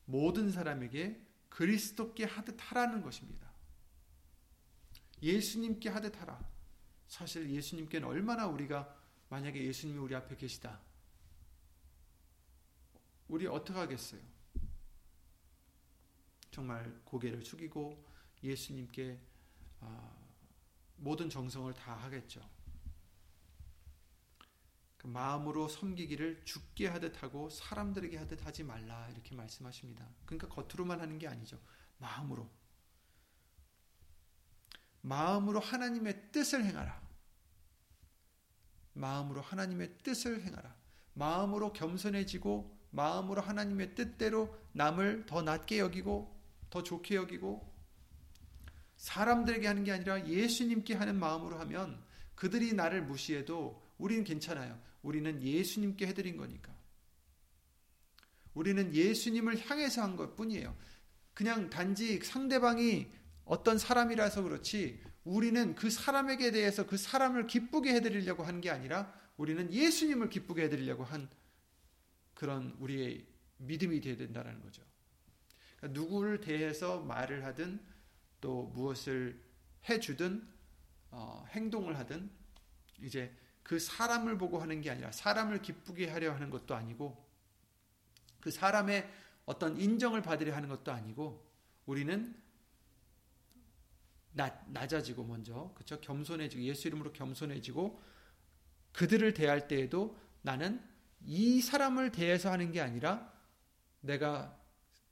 모든 0.06 0.52
사람에게 0.52 1.22
그리스도께 1.50 2.26
하듯 2.26 2.58
하라는 2.60 3.02
것입니다. 3.02 3.52
예수님께 5.22 5.90
하듯 5.90 6.20
하라. 6.20 6.50
사실 7.08 7.50
예수님께는 7.50 8.08
얼마나 8.08 8.48
우리가 8.48 8.98
만약에 9.30 9.64
예수님이 9.64 10.00
우리 10.00 10.16
앞에 10.16 10.36
계시다. 10.36 10.82
우리 13.28 13.48
어떻게 13.48 13.78
하겠어요? 13.80 14.22
정말 16.50 17.02
고개를 17.06 17.46
숙이고 17.46 18.06
예수님께 18.44 19.20
아, 19.80 20.18
모든 20.98 21.30
정성을 21.30 21.74
다 21.74 21.96
하겠죠. 21.96 22.42
그 25.02 25.08
마음으로 25.08 25.68
섬기기를 25.68 26.42
죽게 26.46 26.86
하듯 26.86 27.24
하고 27.24 27.50
사람들에게 27.50 28.18
하듯 28.18 28.46
하지 28.46 28.64
말라 28.64 29.10
이렇게 29.10 29.34
말씀하십니다. 29.34 30.08
그러니까 30.28 30.48
겉으로만 30.48 31.02
하는 31.02 31.18
게 31.18 31.28
아니죠. 31.28 31.60
마음으로. 31.98 32.48
마음으로 35.02 35.60
하나님의 35.60 36.32
뜻을 36.32 36.64
행하라. 36.64 37.02
마음으로 38.94 39.42
하나님의 39.42 40.04
뜻을 40.04 40.44
행하라. 40.44 40.76
마음으로 41.16 41.74
겸손해지고 41.74 42.78
마음으로 42.92 43.42
하나님의 43.42 43.96
뜻대로 43.96 44.56
남을 44.74 45.26
더 45.26 45.42
낮게 45.42 45.80
여기고 45.80 46.40
더 46.70 46.84
좋게 46.84 47.16
여기고 47.16 47.74
사람들에게 48.98 49.66
하는 49.66 49.84
게 49.84 49.94
아니라 49.94 50.28
예수님께 50.28 50.94
하는 50.94 51.20
마음으로 51.20 51.58
하면 51.58 52.06
그들이 52.36 52.74
나를 52.74 53.02
무시해도 53.02 53.82
우리는 54.02 54.24
괜찮아요. 54.24 54.80
우리는 55.04 55.42
예수님께 55.42 56.08
해드린 56.08 56.38
거니까. 56.38 56.76
우리는 58.54 58.94
예수님을 58.94 59.70
향해서 59.70 60.02
한 60.04 60.18
것 60.18 60.36
뿐이에요. 60.36 60.76
그냥 61.34 61.70
단지 61.70 62.20
상대방이 62.20 63.08
어떤 63.46 63.78
사람이라서 63.78 64.44
그렇지 64.44 65.02
우리는 65.24 65.76
그 65.76 65.90
사람에게 65.90 66.52
대해서 66.52 66.86
그 66.86 66.98
사람을 66.98 67.48
기쁘게 67.48 67.94
해드리려고 67.96 68.44
한 68.44 68.60
게 68.60 68.70
아니라 68.70 69.14
우리는 69.38 69.72
예수님을 69.72 70.30
기쁘게 70.30 70.64
해드리려고 70.64 71.04
한 71.04 71.30
그런 72.34 72.76
우리의 72.80 73.26
믿음이 73.58 74.02
되어야 74.02 74.18
된다는 74.18 74.60
거죠. 74.62 74.84
그러니까 75.78 76.00
누구를 76.00 76.42
대해서 76.42 77.00
말을 77.02 77.46
하든 77.46 77.80
또 78.42 78.64
무엇을 78.74 79.40
해주든 79.90 80.48
어, 81.12 81.46
행동을 81.50 81.98
하든 82.00 82.30
이제 83.02 83.32
그 83.64 83.80
사람을 83.80 84.38
보고 84.38 84.60
하는 84.60 84.82
게 84.82 84.90
아니라 84.90 85.12
사람을 85.12 85.62
기쁘게 85.62 86.10
하려 86.10 86.34
하는 86.34 86.50
것도 86.50 86.76
아니고 86.76 87.26
그 88.40 88.52
사람의 88.52 89.10
어떤 89.46 89.80
인정을 89.80 90.22
받으려 90.22 90.56
하는 90.56 90.70
것도 90.70 90.92
아니고 90.92 91.46
우리는 91.86 92.36
낮, 94.34 94.64
낮아지고 94.70 95.24
먼저 95.26 95.72
그렇죠 95.76 96.00
겸손해지고 96.00 96.64
예수 96.64 96.88
이름으로 96.88 97.12
겸손해지고 97.14 98.02
그들을 98.94 99.34
대할 99.34 99.68
때에도 99.68 100.18
나는 100.42 100.82
이 101.26 101.62
사람을 101.62 102.12
대해서 102.12 102.52
하는 102.52 102.72
게 102.72 102.82
아니라 102.82 103.32
내가 104.02 104.58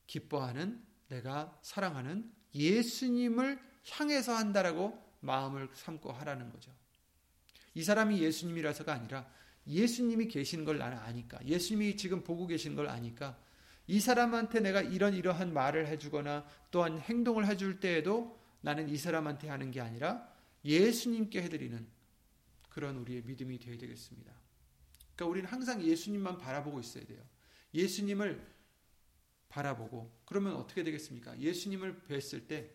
기뻐하는 0.08 0.84
내가 1.08 1.58
사랑하는 1.62 2.32
예수님을 2.54 3.60
향해서 3.90 4.36
한다라고 4.36 5.00
마음을 5.22 5.70
삼고 5.74 6.12
하라는 6.12 6.52
거죠. 6.52 6.72
이 7.80 7.84
사람이 7.84 8.22
예수님이라서가 8.22 8.92
아니라 8.92 9.26
예수님이 9.66 10.28
계시는 10.28 10.66
걸 10.66 10.80
나는 10.80 10.98
아니까 10.98 11.40
예수님이 11.46 11.96
지금 11.96 12.26
보고 12.26 12.46
계신 12.46 12.76
걸 12.76 12.90
아니까 12.90 13.42
이 13.88 14.02
사람한테 14.02 14.60
내가 14.60 14.82
이런 14.82 15.14
이러한 15.14 15.54
말을 15.54 15.88
해주거나 15.88 16.46
또한 16.72 17.00
행동을 17.00 17.48
해줄 17.48 17.80
때에도 17.80 18.38
나는 18.60 18.90
이 18.90 18.98
사람한테 18.98 19.48
하는 19.48 19.72
게 19.72 19.80
아니라 19.80 20.30
예수님께 20.66 21.42
해드리는 21.44 21.88
그런 22.68 22.98
우리의 22.98 23.22
믿음이 23.22 23.58
되어야 23.60 23.78
되겠습니다. 23.78 24.34
그러니까 25.16 25.26
우리는 25.32 25.50
항상 25.50 25.82
예수님만 25.82 26.38
바라보고 26.38 26.82
있어야 26.82 27.06
돼요. 27.06 27.24
예수님을 27.74 28.46
바라보고 29.48 30.20
그러면 30.26 30.58
어떻게 30.58 30.84
되겠습니까? 30.84 31.40
예수님을 31.40 32.02
뵀을 32.10 32.46
때 32.46 32.72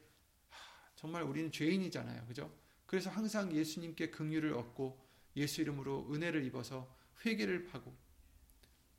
정말 0.97 1.25
우리는 1.25 1.53
죄인이잖아요. 1.53 2.25
그죠? 2.25 2.64
그래서 2.95 3.11
항상 3.11 3.53
예수님께 3.53 4.11
긍휼을 4.11 4.55
얻고 4.55 5.05
예수 5.35 5.61
이름으로 5.61 6.07
은혜를 6.13 6.45
입어서 6.45 6.97
회개를 7.27 7.71
하고 7.73 7.93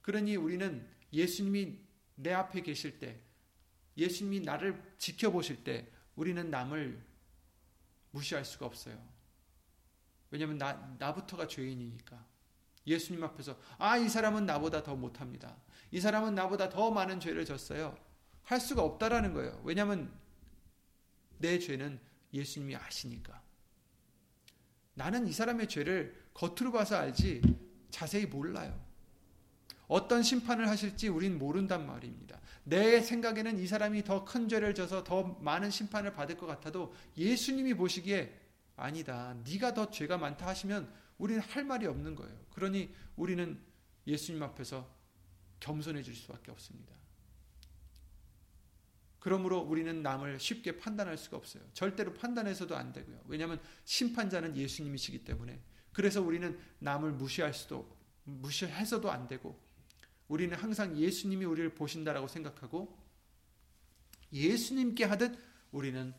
그러니 0.02 0.36
우리는 0.36 0.86
예수님이 1.14 1.80
내 2.16 2.34
앞에 2.34 2.60
계실 2.60 3.00
때 3.00 3.22
예수님이 3.96 4.41
나를 4.41 4.84
지켜보실 4.98 5.64
때 5.64 5.89
우리는 6.18 6.52
남을 6.52 7.02
무시할 8.12 8.43
수가 8.43 8.66
없어요. 8.66 9.02
왜냐하면 10.30 10.58
나, 10.58 10.74
나부터가 11.00 11.48
죄인이니까. 11.48 12.22
예수님 12.86 13.24
앞에서 13.24 13.58
아, 13.78 13.96
이 13.96 14.10
사람은 14.10 14.46
나보다 14.46 14.84
더 14.84 14.98
못합니다. 14.98 15.56
이 15.91 16.02
사람은 16.02 16.36
나보다 16.36 16.68
더 16.68 16.91
많은 16.91 17.22
죄를 17.22 17.46
졌어요. 17.46 17.98
할 18.43 18.60
수가 18.60 18.82
없다라는 18.82 19.34
거예요. 19.34 19.62
왜냐하면 19.64 20.14
내 21.38 21.58
죄는 21.60 22.02
예수님이 22.34 22.76
아시니까. 22.76 23.45
나는 24.96 25.28
이 25.28 25.32
사람의 25.32 25.68
죄를 25.70 26.16
겉으로 26.34 26.72
봐서 26.72 26.96
알지 26.98 27.41
자세히 27.91 28.26
몰라요. 28.26 28.84
어떤 29.88 30.24
심판을 30.24 30.68
하실지 30.68 31.10
우린 31.10 31.38
모른단 31.38 31.86
말입니다. 31.86 32.41
내 32.64 33.00
생각에는 33.02 33.60
이 33.60 33.68
사람이 33.68 34.04
더 34.04 34.26
큰 34.26 34.50
죄를 34.50 34.74
져서 34.74 35.04
더 35.04 35.24
많은 35.41 35.70
심판을 35.70 36.14
받을 36.14 36.36
것 36.38 36.48
같아도 36.48 36.93
예수님이 37.16 37.76
보시기에 37.76 38.34
아니다. 38.76 39.36
네가 39.46 39.74
더 39.74 39.91
죄가 39.91 40.18
많다 40.18 40.48
하시면 40.48 40.91
우리는 41.18 41.41
할 41.41 41.64
말이 41.64 41.86
없는 41.86 42.16
거예요. 42.16 42.36
그러니 42.52 42.93
우리는 43.16 43.60
예수님 44.08 44.41
앞에서 44.41 44.89
겸손해질 45.60 46.16
수밖에 46.16 46.52
없습니다. 46.52 46.93
그러므로 49.26 49.57
우리는 49.57 50.03
남을 50.03 50.39
쉽게 50.39 50.78
판단할 50.78 51.17
수가 51.17 51.38
없어요. 51.38 51.63
절대로 51.73 52.13
판단해서도 52.13 52.78
안 52.78 52.93
되고요. 52.93 53.23
왜냐하면 53.26 53.59
심판자는 53.84 54.55
예수님이시기 54.55 55.23
때문에. 55.23 55.59
그래서 55.93 56.21
우리는 56.21 56.59
남을 56.78 57.13
무시할 57.13 57.51
수도 57.51 57.97
무시해서도 58.26 59.09
안 59.09 59.26
되고 59.28 59.59
우리는 60.28 60.55
항상 60.55 60.95
예수님이 60.95 61.43
우리를 61.43 61.73
보신다라고 61.73 62.28
생각하고 62.28 62.95
예수님께 64.32 65.05
하듯 65.05 65.36
우리는 65.71 66.13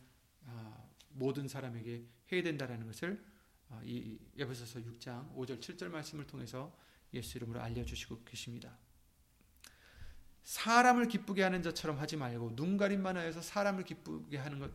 아, 0.45 0.83
모든 1.11 1.47
사람에게 1.47 2.05
해야 2.33 2.43
된다라는 2.43 2.87
것을 2.87 3.23
아, 3.69 3.81
이 3.85 4.19
에베소서 4.37 4.81
6장 4.81 5.33
5절 5.33 5.61
7절 5.61 5.87
말씀을 5.87 6.27
통해서 6.27 6.77
예수 7.13 7.37
이름으로 7.37 7.61
알려주시고 7.61 8.25
계십니다. 8.25 8.77
사람을 10.47 11.09
기쁘게 11.09 11.43
하는 11.43 11.61
자처럼 11.61 11.99
하지 11.99 12.15
말고 12.15 12.55
눈 12.55 12.77
가림만 12.77 13.17
하여서 13.17 13.41
사람을 13.41 13.83
기쁘게 13.83 14.37
하는 14.37 14.59
것 14.59 14.71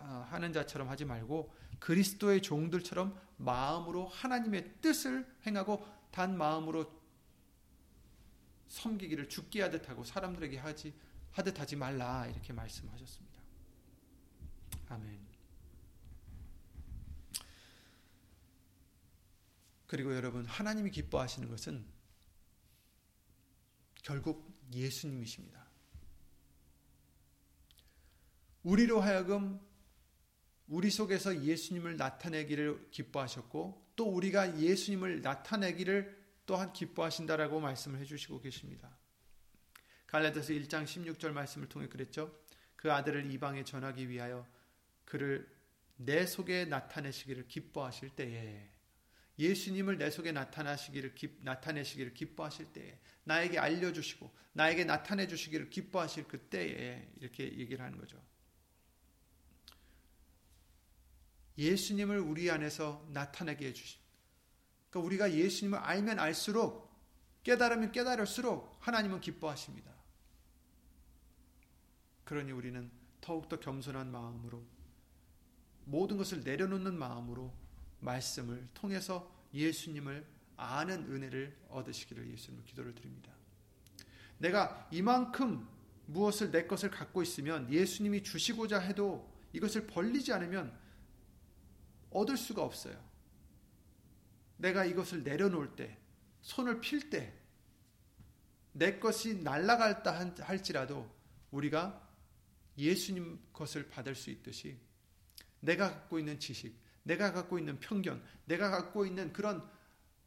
아, 0.00 0.28
하는 0.30 0.52
자처럼 0.52 0.90
하지 0.90 1.06
말고 1.06 1.50
그리스도의 1.78 2.42
종들처럼 2.42 3.18
마음으로 3.38 4.06
하나님의 4.06 4.82
뜻을 4.82 5.26
행하고 5.46 5.82
단 6.10 6.36
마음으로 6.36 6.92
섬기기를 8.68 9.30
죽게 9.30 9.62
하듯 9.62 9.88
하고 9.88 10.04
사람들에게 10.04 10.58
하지 10.58 10.94
하듯 11.30 11.58
하지 11.58 11.76
말라 11.76 12.26
이렇게 12.26 12.52
말씀하셨습니다. 12.52 13.40
아멘. 14.90 15.18
그리고 19.86 20.14
여러분 20.14 20.44
하나님이 20.44 20.90
기뻐하시는 20.90 21.48
것은 21.48 21.86
결국 24.02 24.53
예수님이십니다. 24.72 25.64
우리로 28.62 29.00
하여금 29.00 29.60
우리 30.66 30.90
속에서 30.90 31.42
예수님을 31.42 31.96
나타내기를 31.96 32.90
기뻐하셨고 32.90 33.92
또 33.96 34.06
우리가 34.06 34.58
예수님을 34.58 35.20
나타내기를 35.22 36.24
또한 36.46 36.72
기뻐하신다라고 36.72 37.60
말씀을 37.60 38.00
해주시고 38.00 38.40
계십니다. 38.40 38.96
갈라디아서 40.06 40.52
1장 40.52 40.84
16절 40.84 41.32
말씀을 41.32 41.68
통해 41.68 41.88
그랬죠. 41.88 42.38
그 42.76 42.92
아들을 42.92 43.30
이방에 43.30 43.64
전하기 43.64 44.08
위하여 44.08 44.46
그를 45.04 45.50
내 45.96 46.26
속에 46.26 46.64
나타내시기를 46.66 47.48
기뻐하실 47.48 48.10
때에 48.10 48.73
예수님을 49.38 49.98
내 49.98 50.10
속에 50.10 50.32
나타나시기를 50.32 51.14
기, 51.14 51.36
나타내시기를 51.40 52.14
기뻐하실 52.14 52.72
때에 52.72 52.98
나에게 53.24 53.58
알려주시고 53.58 54.30
나에게 54.52 54.84
나타내 54.84 55.26
주시기를 55.26 55.70
기뻐하실 55.70 56.28
그때에 56.28 57.10
이렇게 57.16 57.44
얘기를 57.44 57.84
하는 57.84 57.98
거죠. 57.98 58.22
예수님을 61.58 62.18
우리 62.18 62.50
안에서 62.50 63.06
나타내게 63.10 63.68
해주십. 63.68 64.00
그러니까 64.90 65.06
우리가 65.06 65.32
예수님을 65.32 65.78
알면 65.78 66.18
알수록 66.18 66.92
깨달으면 67.42 67.92
깨달을수록 67.92 68.76
하나님은 68.80 69.20
기뻐하십니다. 69.20 69.92
그러니 72.24 72.52
우리는 72.52 72.90
더욱더 73.20 73.60
겸손한 73.60 74.10
마음으로 74.10 74.64
모든 75.84 76.16
것을 76.16 76.42
내려놓는 76.42 76.96
마음으로 76.96 77.52
말씀을 78.04 78.68
통해서 78.74 79.30
예수님을 79.52 80.24
아는 80.56 81.04
은혜를 81.10 81.56
얻으시기를 81.68 82.30
예수님을 82.30 82.64
기도를 82.64 82.94
드립니다. 82.94 83.32
내가 84.38 84.88
이만큼 84.92 85.66
무엇을 86.06 86.50
내 86.50 86.66
것을 86.66 86.90
갖고 86.90 87.22
있으면 87.22 87.70
예수님이 87.72 88.22
주시고자 88.22 88.78
해도 88.78 89.32
이것을 89.52 89.86
벌리지 89.86 90.32
않으면 90.32 90.76
얻을 92.10 92.36
수가 92.36 92.62
없어요. 92.62 93.02
내가 94.56 94.84
이것을 94.84 95.24
내려놓을 95.24 95.74
때, 95.74 95.98
손을 96.42 96.80
필 96.80 97.10
때, 97.10 97.32
내 98.72 98.98
것이 98.98 99.36
날아갈다 99.36 100.32
할지라도 100.40 101.10
우리가 101.50 102.02
예수님 102.76 103.40
것을 103.52 103.88
받을 103.88 104.14
수 104.14 104.30
있듯이 104.30 104.76
내가 105.60 105.90
갖고 105.90 106.18
있는 106.18 106.38
지식, 106.38 106.76
내가 107.04 107.32
갖고 107.32 107.58
있는 107.58 107.78
편견, 107.80 108.22
내가 108.46 108.70
갖고 108.70 109.06
있는 109.06 109.32
그런 109.32 109.66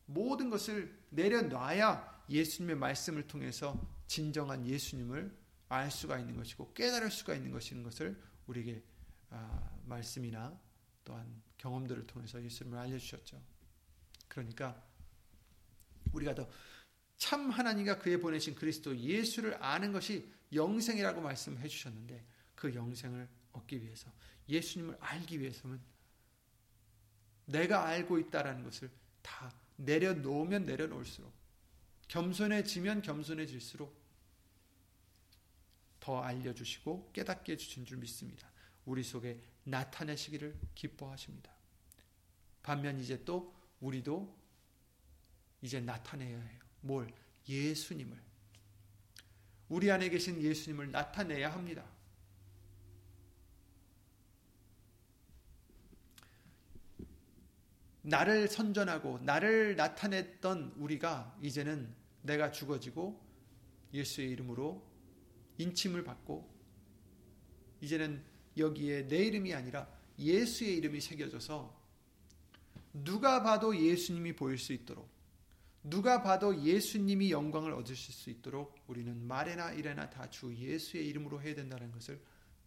모든 0.06 0.50
것을 0.50 0.98
내려놔야 1.10 2.26
예수님의 2.30 2.78
말씀을 2.78 3.28
통해서 3.28 3.80
진정한 4.08 4.66
예수님을 4.66 5.36
알 5.70 5.92
수가 5.92 6.18
있는 6.18 6.38
것이고 6.38 6.74
깨달을 6.74 7.12
수가 7.12 7.36
있는 7.36 7.52
것인 7.52 7.84
것을 7.84 8.18
우리에게 8.48 8.82
아, 9.30 9.78
말씀이나 9.86 10.58
또한 11.04 11.42
경험들을 11.58 12.08
통해서 12.08 12.42
예수님을 12.42 12.80
알려주셨죠. 12.80 13.42
그러니까 14.30 14.82
우리가 16.14 16.34
더 16.34 16.50
참 17.18 17.50
하나님과 17.50 17.98
그의 18.00 18.20
보내신 18.20 18.56
그리스도 18.56 18.96
예수를 18.96 19.62
아는 19.62 19.92
것이 19.92 20.32
영생이라고 20.54 21.20
말씀해 21.20 21.68
주셨는데 21.68 22.26
그 22.56 22.74
영생을 22.74 23.28
얻기 23.54 23.82
위해서 23.82 24.12
예수님을 24.48 24.98
알기 25.00 25.40
위해서는 25.40 25.82
내가 27.48 27.86
알고 27.86 28.20
있다라는 28.20 28.64
것을 28.64 28.89
다 29.22 29.52
내려놓으면 29.78 30.66
내려놓을수록 30.66 31.32
겸손해지면 32.08 33.02
겸손해질수록 33.02 33.95
더 36.00 36.22
알려주시고 36.22 37.12
깨닫게 37.12 37.54
해주신 37.54 37.86
줄 37.86 37.98
믿습니다. 37.98 38.50
우리 38.86 39.04
속에 39.04 39.41
나타내시기를 39.66 40.58
기뻐하십니다. 40.74 41.52
반면 42.64 43.00
이제 43.00 43.24
또 43.26 43.54
우리도 43.82 44.34
이제 45.62 45.82
나타내야 45.82 46.39
해요. 46.39 46.60
뭘? 46.82 47.14
예수님을. 47.48 48.18
우리 49.70 49.91
안에 49.91 50.10
계신 50.10 50.41
예수님을 50.41 50.91
나타내야 50.91 51.52
합니다. 51.52 51.84
나를 58.08 58.47
선전하고 58.47 59.20
나를 59.20 59.76
나타냈던 59.76 60.76
우리가 60.78 61.38
이제는 61.41 61.93
내가 62.22 62.51
죽어지고 62.51 63.22
예수의 63.93 64.32
이름으로 64.32 64.82
인침을 65.58 66.05
받고 66.05 66.49
이제는 67.82 68.24
여기에 68.55 69.08
내 69.10 69.26
이름이 69.26 69.53
아니라 69.53 69.89
예수의 70.18 70.78
이름이 70.78 71.01
새겨져서 71.01 71.76
누가 72.93 73.43
봐도 73.43 73.78
예수님이 73.78 74.38
보일 74.38 74.58
수 74.58 74.72
있도록 74.72 75.10
누가 75.84 76.24
봐도 76.24 76.64
예수님이 76.64 77.32
영광을 77.32 77.74
얻으실 77.74 78.14
수 78.14 78.30
있도록 78.30 78.78
우리는 78.88 79.16
말에나 79.28 79.74
일에나 79.74 80.10
다 80.10 80.30
주 80.30 80.55
예수의 80.55 81.08
이름으로 81.10 81.41
해야 81.41 81.53
된다는 81.55 81.91
것을 81.91 82.22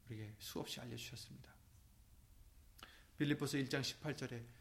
우리에게 0.06 0.34
수없이 0.38 0.80
알려주셨습니다. 0.80 1.50
빌립보서 3.18 3.58
1장 3.58 3.80
18절에 3.80 4.59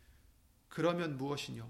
그러면 0.69 1.17
무엇이뇨? 1.17 1.69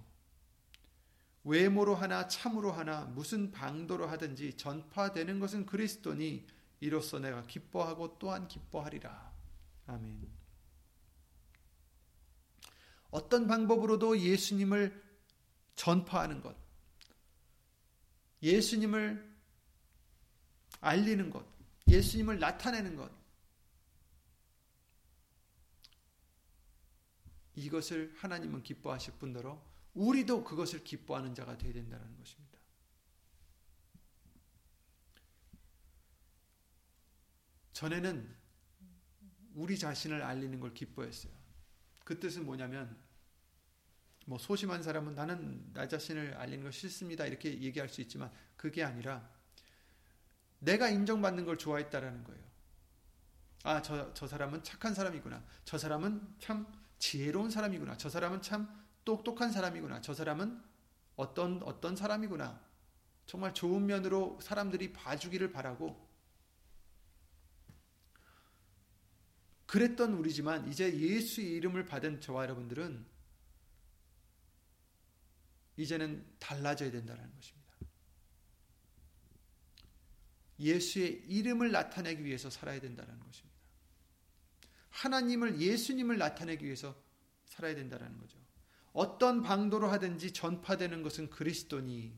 외모로 1.43 1.95
하나 1.95 2.28
참으로 2.28 2.72
하나 2.72 3.06
무슨 3.06 3.52
방도로 3.52 4.08
하든지 4.08 4.58
전파되는 4.58 5.39
것은 5.39 5.66
그리스도니 5.66 6.45
이로써 6.82 7.20
내가 7.20 7.43
기뻐하고 7.43 8.18
또한 8.20 8.47
기뻐하리라. 8.47 9.34
아멘. 9.88 10.30
어떤 13.12 13.47
방법으로도 13.47 14.20
예수님을 14.20 15.04
전파하는 15.76 16.41
것, 16.41 16.56
예수님을 18.43 19.28
알리는 20.82 21.30
것, 21.30 21.45
예수님을 21.88 22.39
나타내는 22.39 22.95
것, 22.95 23.12
이것을 27.60 28.14
하나님은 28.18 28.64
기뻐하실 28.64 29.16
뿐더러 29.20 29.62
우리도 29.93 30.43
그것을 30.43 30.84
기뻐하는 30.84 31.36
자가 31.36 31.57
되어야 31.57 31.74
된다는 31.74 32.16
것입니다. 32.18 32.57
전에는 37.74 38.36
우리 39.55 39.78
자신을 39.78 40.22
알리는 40.22 40.60
걸 40.60 40.74
기뻐했어요. 40.74 41.34
그 42.03 42.20
뜻은 42.20 42.45
뭐냐면 42.45 42.97
뭐 44.26 44.38
소심한 44.38 44.84
사람은 44.84 45.16
나는 45.16 45.74
나 45.74 45.88
자신을 45.88 46.36
알리는 46.36 46.64
거 46.64 46.72
싫습니다. 46.72 47.26
이렇게 47.26 47.62
얘기할 47.62 47.89
수 47.89 48.01
있지만 48.01 48.32
그게 48.55 48.84
아니라 48.84 49.30
내가 50.60 50.89
인정받는 50.89 51.45
걸 51.45 51.57
좋아했다라는 51.57 52.24
거예요. 52.24 52.43
아, 53.64 53.82
저, 53.82 54.14
저 54.14 54.28
사람은 54.28 54.64
착한 54.64 54.93
사람이구나. 54.93 55.43
저 55.66 55.78
사람은 55.78 56.36
참 56.39 56.68
지혜로운 57.00 57.50
사람이구나. 57.50 57.97
저 57.97 58.10
사람은 58.10 58.41
참 58.41 58.70
똑똑한 59.06 59.52
사람이구나. 59.52 60.02
저 60.02 60.14
사람은 60.14 60.62
어떤, 61.16 61.64
어떤 61.64 61.95
사람이구나. 61.95 62.62
정말 63.26 63.54
좋은 63.54 63.86
면으로 63.86 64.39
사람들이 64.41 64.93
봐주기를 64.93 65.52
바라고 65.52 66.08
그랬던 69.66 70.14
우리지만 70.14 70.68
이제 70.68 70.91
예수의 70.91 71.52
이름을 71.52 71.86
받은 71.86 72.22
저와 72.22 72.43
여러분들은 72.43 73.06
이제는 75.78 76.26
달라져야 76.39 76.89
된다는 76.89 77.32
것입니다. 77.36 77.74
예수의 80.60 81.24
이름을 81.28 81.72
나타내기 81.72 82.26
위해서 82.26 82.50
살아야 82.50 82.82
된다는 82.82 83.20
것입니다. 83.20 83.49
하나님을 85.00 85.62
예수님을 85.62 86.18
나타내기 86.18 86.66
위해서 86.66 86.95
살아야 87.45 87.74
된다는 87.74 88.18
거죠. 88.18 88.38
어떤 88.91 89.41
방도로 89.41 89.88
하든지 89.88 90.34
전파되는 90.34 91.04
것은 91.04 91.30
그리스도니 91.30 92.14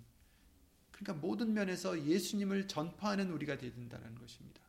그러니까 0.92 1.14
모든 1.14 1.54
면에서 1.54 2.04
예수님을 2.04 2.68
전파하는 2.68 3.32
우리가 3.32 3.58
되야 3.58 3.72
된다는 3.72 4.16
것입니다. 4.16 4.62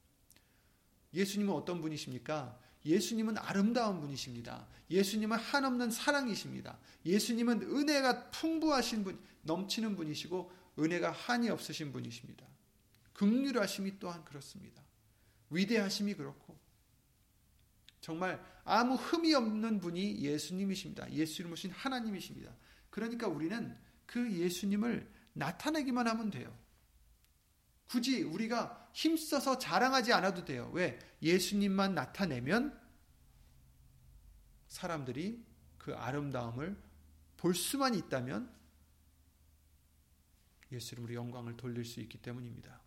예수님은 1.14 1.54
어떤 1.54 1.80
분이십니까? 1.80 2.58
예수님은 2.84 3.38
아름다운 3.38 4.00
분이십니다. 4.00 4.66
예수님은 4.90 5.38
한없는 5.38 5.90
사랑이십니다. 5.90 6.78
예수님은 7.06 7.62
은혜가 7.62 8.30
풍부하신 8.30 9.04
분, 9.04 9.20
넘치는 9.42 9.96
분이시고 9.96 10.52
은혜가 10.78 11.12
한이 11.12 11.48
없으신 11.48 11.92
분이십니다. 11.92 12.44
극률하심이 13.14 13.98
또한 13.98 14.24
그렇습니다. 14.24 14.82
위대하심이 15.50 16.14
그렇고 16.14 16.61
정말 18.02 18.44
아무 18.64 18.96
흠이 18.96 19.32
없는 19.32 19.80
분이 19.80 20.18
예수님이십니다. 20.20 21.10
예수를 21.12 21.48
모신 21.48 21.70
하나님이십니다. 21.70 22.52
그러니까 22.90 23.28
우리는 23.28 23.78
그 24.06 24.30
예수님을 24.30 25.08
나타내기만 25.32 26.08
하면 26.08 26.30
돼요. 26.30 26.54
굳이 27.88 28.22
우리가 28.22 28.90
힘써서 28.92 29.56
자랑하지 29.56 30.12
않아도 30.12 30.44
돼요. 30.44 30.70
왜? 30.74 30.98
예수님만 31.22 31.94
나타내면 31.94 32.78
사람들이 34.66 35.44
그 35.78 35.94
아름다움을 35.94 36.76
볼 37.36 37.54
수만 37.54 37.94
있다면 37.94 38.52
예수 40.72 40.94
이름으로 40.94 41.14
영광을 41.14 41.56
돌릴 41.56 41.84
수 41.84 42.00
있기 42.00 42.18
때문입니다. 42.18 42.80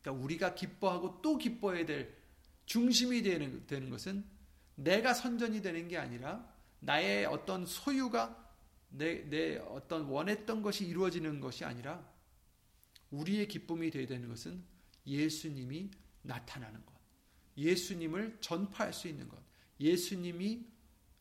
그러니까 0.00 0.22
우리가 0.22 0.54
기뻐하고 0.54 1.20
또 1.20 1.36
기뻐해야 1.36 1.84
될 1.84 2.23
중심이 2.66 3.22
되는, 3.22 3.66
되는 3.66 3.90
것은 3.90 4.24
내가 4.74 5.14
선전이 5.14 5.62
되는 5.62 5.88
게 5.88 5.96
아니라 5.96 6.48
나의 6.80 7.26
어떤 7.26 7.66
소유가 7.66 8.40
내, 8.88 9.28
내 9.28 9.56
어떤 9.56 10.04
원했던 10.04 10.62
것이 10.62 10.86
이루어지는 10.86 11.40
것이 11.40 11.64
아니라 11.64 12.06
우리의 13.10 13.48
기쁨이 13.48 13.90
되어야 13.90 14.06
되는 14.06 14.28
것은 14.28 14.62
예수님이 15.06 15.90
나타나는 16.22 16.84
것. 16.84 16.94
예수님을 17.56 18.38
전파할 18.40 18.92
수 18.92 19.08
있는 19.08 19.28
것. 19.28 19.38
예수님이 19.80 20.66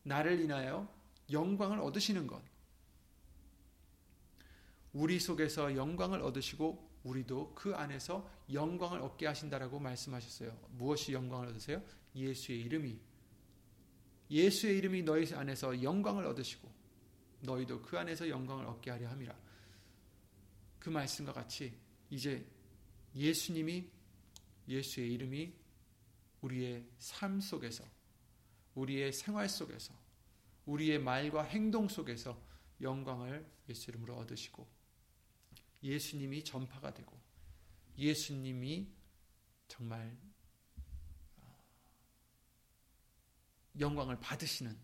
나를 0.04 0.40
인하여 0.40 0.92
영광을 1.32 1.80
얻으시는 1.80 2.28
것. 2.28 2.42
우리 4.94 5.20
속에서 5.20 5.76
영광을 5.76 6.22
얻으시고 6.22 6.93
우리도 7.04 7.54
그 7.54 7.76
안에서 7.76 8.30
영광을 8.52 9.00
얻게 9.02 9.28
하신다라고 9.28 9.80
말씀하셨어요. 9.80 10.58
무엇이 10.72 11.14
영광을 11.14 11.48
얻으세요? 11.50 11.82
예수의 12.16 12.62
이름이 12.62 13.00
예수의 14.30 14.78
이름이 14.78 15.04
너희 15.04 15.32
안에서 15.34 15.84
영광을 15.84 16.26
얻으시고 16.26 16.72
너희도 17.42 17.82
그 17.82 17.98
안에서 17.98 18.28
영광을 18.30 18.66
얻게 18.66 18.90
하려 18.92 19.10
함이라. 19.10 19.36
그 20.80 20.90
말씀과 20.90 21.34
같이 21.34 21.78
이제 22.10 22.46
예수님이 23.16 23.90
예수의 24.68 25.14
이름이 25.14 25.54
우리의 26.42 26.86
삶 27.00 27.40
속에서 27.40 27.84
우리의 28.76 29.14
생활 29.14 29.50
속에서 29.50 29.94
우리의 30.66 31.00
말과 31.00 31.44
행동 31.44 31.88
속에서 31.88 32.42
영광을 32.82 33.46
예수 33.70 33.92
이름으로 33.92 34.16
얻으시고 34.18 34.68
예수님이 35.84 36.44
전파가 36.44 36.94
되고 36.94 37.20
예수님이 37.98 38.92
정말 39.68 40.18
어, 41.38 41.64
영광을 43.80 44.20
받으시는 44.20 44.76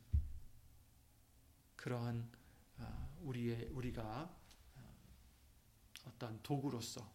그러한 1.75 2.29
어, 2.77 3.17
우리의 3.21 3.69
우리가 3.69 4.35
어, 4.75 4.97
어떠한 6.05 6.43
도구로서 6.43 7.09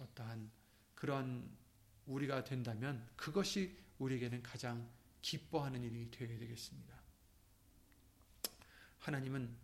어떠한 0.00 0.50
그런 0.94 1.56
우리가 2.06 2.42
된다면 2.44 3.06
그것이 3.16 3.78
우리에게는 3.98 4.42
가장 4.42 4.90
기뻐하는 5.20 5.82
일이 5.84 6.10
되어야 6.10 6.38
되겠습니다. 6.38 6.96
하나님은 9.00 9.54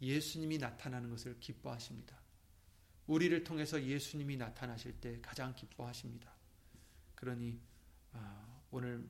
예수님이 0.00 0.58
나타나는 0.58 1.10
것을 1.10 1.38
기뻐하십니다. 1.40 2.25
우리를 3.06 3.44
통해서 3.44 3.82
예수님이 3.82 4.36
나타나실 4.36 5.00
때 5.00 5.20
가장 5.20 5.54
기뻐하십니다. 5.54 6.32
그러니 7.14 7.60
아, 8.12 8.62
오늘 8.70 9.08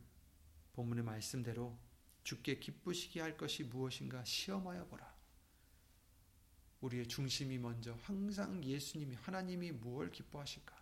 본문의 0.75 1.03
말씀대로 1.05 1.79
주께 2.23 2.59
기쁘시게 2.59 3.21
할 3.21 3.37
것이 3.37 3.65
무엇인가 3.65 4.25
시험하여 4.25 4.87
보라. 4.89 5.17
우리의 6.81 7.09
중심이 7.09 7.57
먼저 7.59 7.95
항상 8.03 8.63
예수님이 8.63 9.17
하나님이 9.17 9.73
무엇을 9.73 10.13
기뻐하실까? 10.13 10.77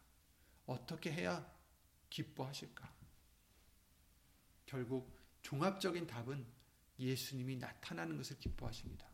어떻게 0.67 1.13
해야 1.13 1.49
기뻐하실까? 2.11 2.93
결국 4.67 5.17
종합적인 5.43 6.07
답은 6.07 6.45
예수님이 6.99 7.57
나타나는 7.57 8.17
것을 8.17 8.39
기뻐하십니다. 8.39 9.07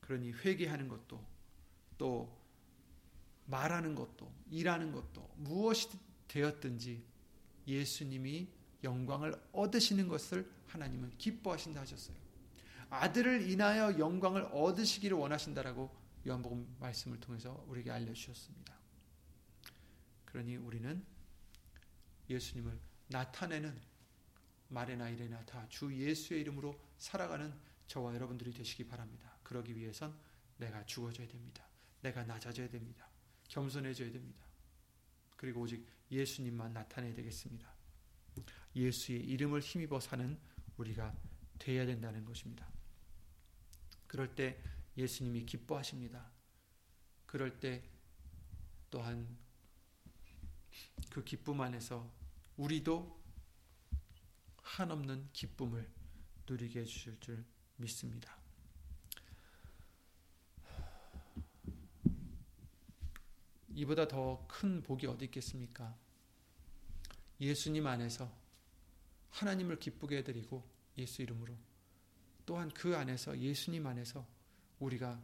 그러니 0.00 0.32
회개하는 0.32 0.88
것도 0.88 1.35
또 1.98 2.36
말하는 3.46 3.94
것도 3.94 4.32
일하는 4.50 4.92
것도 4.92 5.30
무엇이 5.36 5.88
되었든지 6.28 7.04
예수님이 7.66 8.48
영광을 8.82 9.34
얻으시는 9.52 10.08
것을 10.08 10.50
하나님은 10.66 11.16
기뻐하신다 11.18 11.80
하셨어요. 11.80 12.16
아들을 12.90 13.48
인하여 13.50 13.98
영광을 13.98 14.42
얻으시기를 14.52 15.16
원하신다라고 15.16 15.90
요한복음 16.26 16.76
말씀을 16.80 17.18
통해서 17.20 17.64
우리에게 17.68 17.90
알려 17.90 18.12
주셨습니다. 18.12 18.74
그러니 20.24 20.56
우리는 20.56 21.04
예수님을 22.28 22.78
나타내는 23.08 23.80
말이나 24.68 25.08
일이나 25.08 25.44
다 25.44 25.66
주 25.68 25.94
예수의 25.94 26.40
이름으로 26.40 26.78
살아가는 26.98 27.54
저와 27.86 28.14
여러분들이 28.14 28.52
되시기 28.52 28.86
바랍니다. 28.86 29.36
그러기 29.42 29.76
위해선 29.76 30.16
내가 30.56 30.84
죽어져야 30.86 31.28
됩니다. 31.28 31.64
내가 32.00 32.24
낮아져야 32.24 32.68
됩니다. 32.68 33.08
겸손해져야 33.48 34.10
됩니다. 34.12 34.44
그리고 35.36 35.62
오직 35.62 35.86
예수님만 36.10 36.72
나타내야 36.72 37.14
되겠습니다. 37.14 37.74
예수의 38.74 39.20
이름을 39.20 39.60
힘입어 39.60 40.00
사는 40.00 40.38
우리가 40.76 41.14
되어야 41.58 41.86
된다는 41.86 42.24
것입니다. 42.24 42.68
그럴 44.06 44.34
때 44.34 44.60
예수님이 44.96 45.44
기뻐하십니다. 45.46 46.30
그럴 47.26 47.58
때 47.58 47.82
또한 48.90 49.36
그 51.10 51.24
기쁨 51.24 51.60
안에서 51.60 52.10
우리도 52.56 53.20
한없는 54.62 55.28
기쁨을 55.32 55.90
누리게 56.48 56.80
해주실 56.80 57.20
줄 57.20 57.44
믿습니다. 57.76 58.35
이보다 63.76 64.08
더 64.08 64.46
큰 64.48 64.82
복이 64.82 65.06
어디 65.06 65.26
있겠습니까? 65.26 65.94
예수님 67.38 67.86
안에서 67.86 68.32
하나님을 69.28 69.78
기쁘게 69.78 70.16
해드리고 70.18 70.66
예수 70.96 71.20
이름으로 71.20 71.54
또한 72.46 72.70
그 72.70 72.96
안에서 72.96 73.38
예수님 73.38 73.86
안에서 73.86 74.26
우리가 74.80 75.20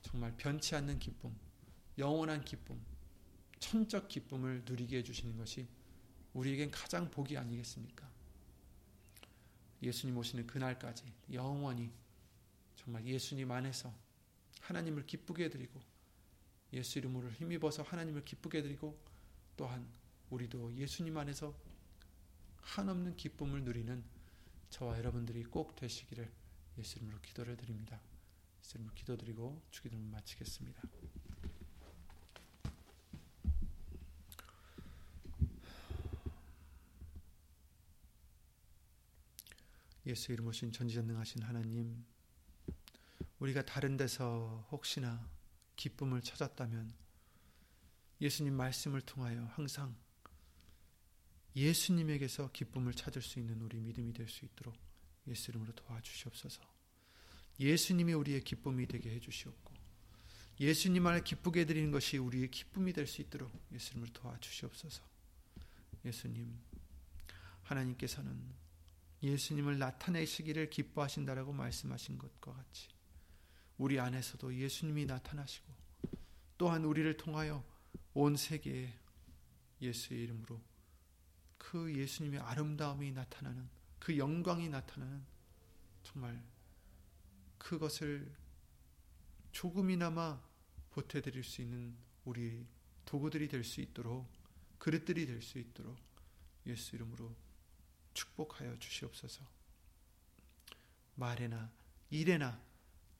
정말 0.00 0.34
변치 0.38 0.74
않는 0.74 0.98
기쁨, 0.98 1.36
영원한 1.98 2.42
기쁨, 2.42 2.80
천적 3.58 4.08
기쁨을 4.08 4.62
누리게 4.64 4.98
해주시는 4.98 5.36
것이 5.36 5.68
우리에겐 6.32 6.70
가장 6.70 7.10
복이 7.10 7.36
아니겠습니까? 7.36 8.10
예수님 9.82 10.16
오시는 10.16 10.46
그날까지 10.46 11.04
영원히 11.32 11.92
정말 12.76 13.04
예수님 13.04 13.50
안에서 13.50 13.94
하나님을 14.60 15.04
기쁘게 15.04 15.44
해드리고 15.44 15.93
예수 16.74 16.98
이름으로 16.98 17.30
힘입어서 17.30 17.82
하나님을 17.84 18.24
기쁘게 18.24 18.58
해드리고 18.58 18.98
또한 19.56 19.88
우리도 20.30 20.74
예수님 20.74 21.16
안에서 21.16 21.54
한없는 22.60 23.16
기쁨을 23.16 23.62
누리는 23.62 24.02
저와 24.70 24.98
여러분들이 24.98 25.44
꼭 25.44 25.76
되시기를 25.76 26.30
예수 26.78 26.98
이름으로 26.98 27.20
기도를 27.20 27.56
드립니다. 27.56 28.00
예수 28.60 28.76
이름으로 28.76 28.94
기도드리고 28.94 29.62
주기도를 29.70 30.04
마치겠습니다. 30.06 30.82
예수 40.06 40.32
이름 40.32 40.48
오신 40.48 40.72
전지전능하신 40.72 41.42
하나님 41.42 42.04
우리가 43.38 43.64
다른 43.64 43.96
데서 43.96 44.66
혹시나 44.70 45.26
기쁨을 45.76 46.22
찾았다면 46.22 46.94
예수님 48.20 48.54
말씀을 48.54 49.00
통하여 49.02 49.44
항상 49.54 49.96
예수님에게서 51.56 52.50
기쁨을 52.52 52.94
찾을 52.94 53.22
수 53.22 53.38
있는 53.38 53.60
우리 53.60 53.78
믿음이 53.78 54.12
될 54.12 54.28
수 54.28 54.44
있도록 54.44 54.74
예수 55.26 55.50
이름으로 55.50 55.72
도와주시옵소서. 55.72 56.62
예수님이 57.60 58.12
우리의 58.14 58.42
기쁨이 58.42 58.86
되게 58.86 59.10
해주시옵고 59.14 59.74
예수님 60.60 61.06
안에 61.06 61.22
기쁘게 61.22 61.60
해드리는 61.60 61.90
것이 61.90 62.18
우리의 62.18 62.50
기쁨이 62.50 62.92
될 62.92 63.06
수 63.06 63.22
있도록 63.22 63.52
예수 63.72 63.92
이름으로 63.92 64.12
도와주시옵소서. 64.12 65.02
예수님 66.04 66.58
하나님께서는 67.62 68.54
예수님을 69.22 69.78
나타내시기를 69.78 70.68
기뻐하신다라고 70.70 71.52
말씀하신 71.52 72.18
것과 72.18 72.52
같이 72.52 72.88
우리 73.78 73.98
안에서도 73.98 74.54
예수님이 74.54 75.06
나타나시고 75.06 75.72
또한 76.58 76.84
우리를 76.84 77.16
통하여 77.16 77.64
온 78.14 78.36
세계에 78.36 78.92
예수의 79.80 80.22
이름으로 80.24 80.60
그 81.58 81.94
예수님의 81.94 82.40
아름다움이 82.40 83.10
나타나는 83.12 83.68
그 83.98 84.16
영광이 84.16 84.68
나타나는 84.68 85.24
정말 86.04 86.42
그것을 87.58 88.30
조금이나마 89.50 90.40
보태드릴 90.90 91.42
수 91.42 91.62
있는 91.62 91.96
우리 92.24 92.66
도구들이 93.04 93.48
될 93.48 93.64
수 93.64 93.80
있도록 93.80 94.28
그릇들이 94.78 95.26
될 95.26 95.42
수 95.42 95.58
있도록 95.58 95.98
예수 96.66 96.96
이름으로 96.96 97.34
축복하여 98.14 98.78
주시옵소서. 98.78 99.44
말에나 101.16 101.70
일에나 102.10 102.60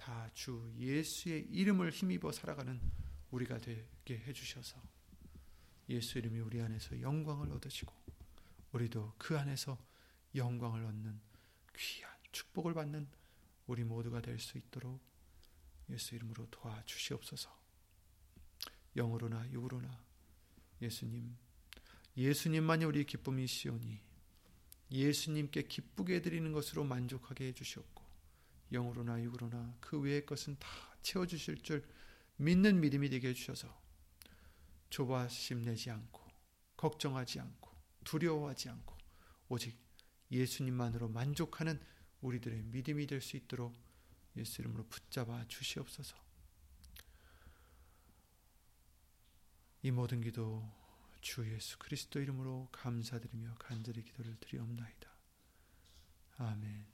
다 0.04 0.28
주 0.34 0.70
예수의 0.76 1.46
이름을 1.50 1.90
힘입어 1.90 2.30
살아가는 2.30 2.78
우리가 3.30 3.56
되게 3.56 4.18
해주셔서 4.18 4.82
예수 5.88 6.18
이름이 6.18 6.40
우리 6.40 6.60
안에서 6.60 7.00
영광을 7.00 7.50
얻으시고 7.52 7.90
우리도 8.72 9.14
그 9.16 9.38
안에서 9.38 9.78
영광을 10.34 10.84
얻는 10.84 11.18
귀한 11.74 12.12
축복을 12.32 12.74
받는 12.74 13.08
우리 13.66 13.82
모두가 13.82 14.20
될 14.20 14.38
수 14.38 14.58
있도록 14.58 15.00
예수 15.88 16.14
이름으로 16.16 16.48
도와주시옵소서. 16.50 17.50
영으로나 18.96 19.50
육으로나 19.52 20.04
예수님, 20.82 21.34
예수님만이 22.16 22.84
우리 22.84 23.06
기쁨이시오니 23.06 24.00
예수님께 24.90 25.62
기쁘게 25.62 26.20
드리는 26.20 26.52
것으로 26.52 26.84
만족하게 26.84 27.46
해주시옵고 27.48 27.93
영으로나 28.74 29.22
육으로나 29.22 29.76
그 29.80 29.98
외의 30.00 30.26
것은 30.26 30.56
다 30.58 30.68
채워주실 31.02 31.62
줄 31.62 31.86
믿는 32.36 32.80
믿음이 32.80 33.08
되게 33.08 33.28
해주셔서 33.28 33.82
조바심 34.90 35.62
내지 35.62 35.90
않고 35.90 36.22
걱정하지 36.76 37.40
않고 37.40 37.70
두려워하지 38.04 38.68
않고 38.68 38.96
오직 39.48 39.78
예수님만으로 40.30 41.08
만족하는 41.08 41.80
우리들의 42.20 42.62
믿음이 42.64 43.06
될 43.06 43.20
수 43.20 43.36
있도록 43.36 43.74
예수 44.36 44.62
이름으로 44.62 44.84
붙잡아 44.88 45.46
주시옵소서. 45.46 46.16
이 49.82 49.90
모든 49.90 50.20
기도 50.22 50.66
주 51.20 51.48
예수 51.52 51.78
그리스도 51.78 52.20
이름으로 52.20 52.68
감사드리며 52.72 53.54
간절히 53.58 54.02
기도를 54.02 54.36
드리옵나이다. 54.40 55.10
아멘. 56.38 56.93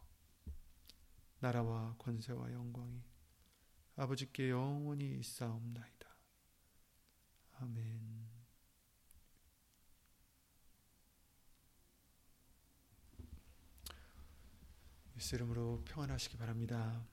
나라와 1.41 1.95
권세와 1.97 2.51
영광이 2.51 3.01
아버지께 3.95 4.51
영원히 4.51 5.17
있사옵나이다. 5.19 6.07
아멘. 7.59 8.29
예수 15.17 15.35
이름으로 15.35 15.83
평안하시기 15.85 16.37
바랍니다. 16.37 17.03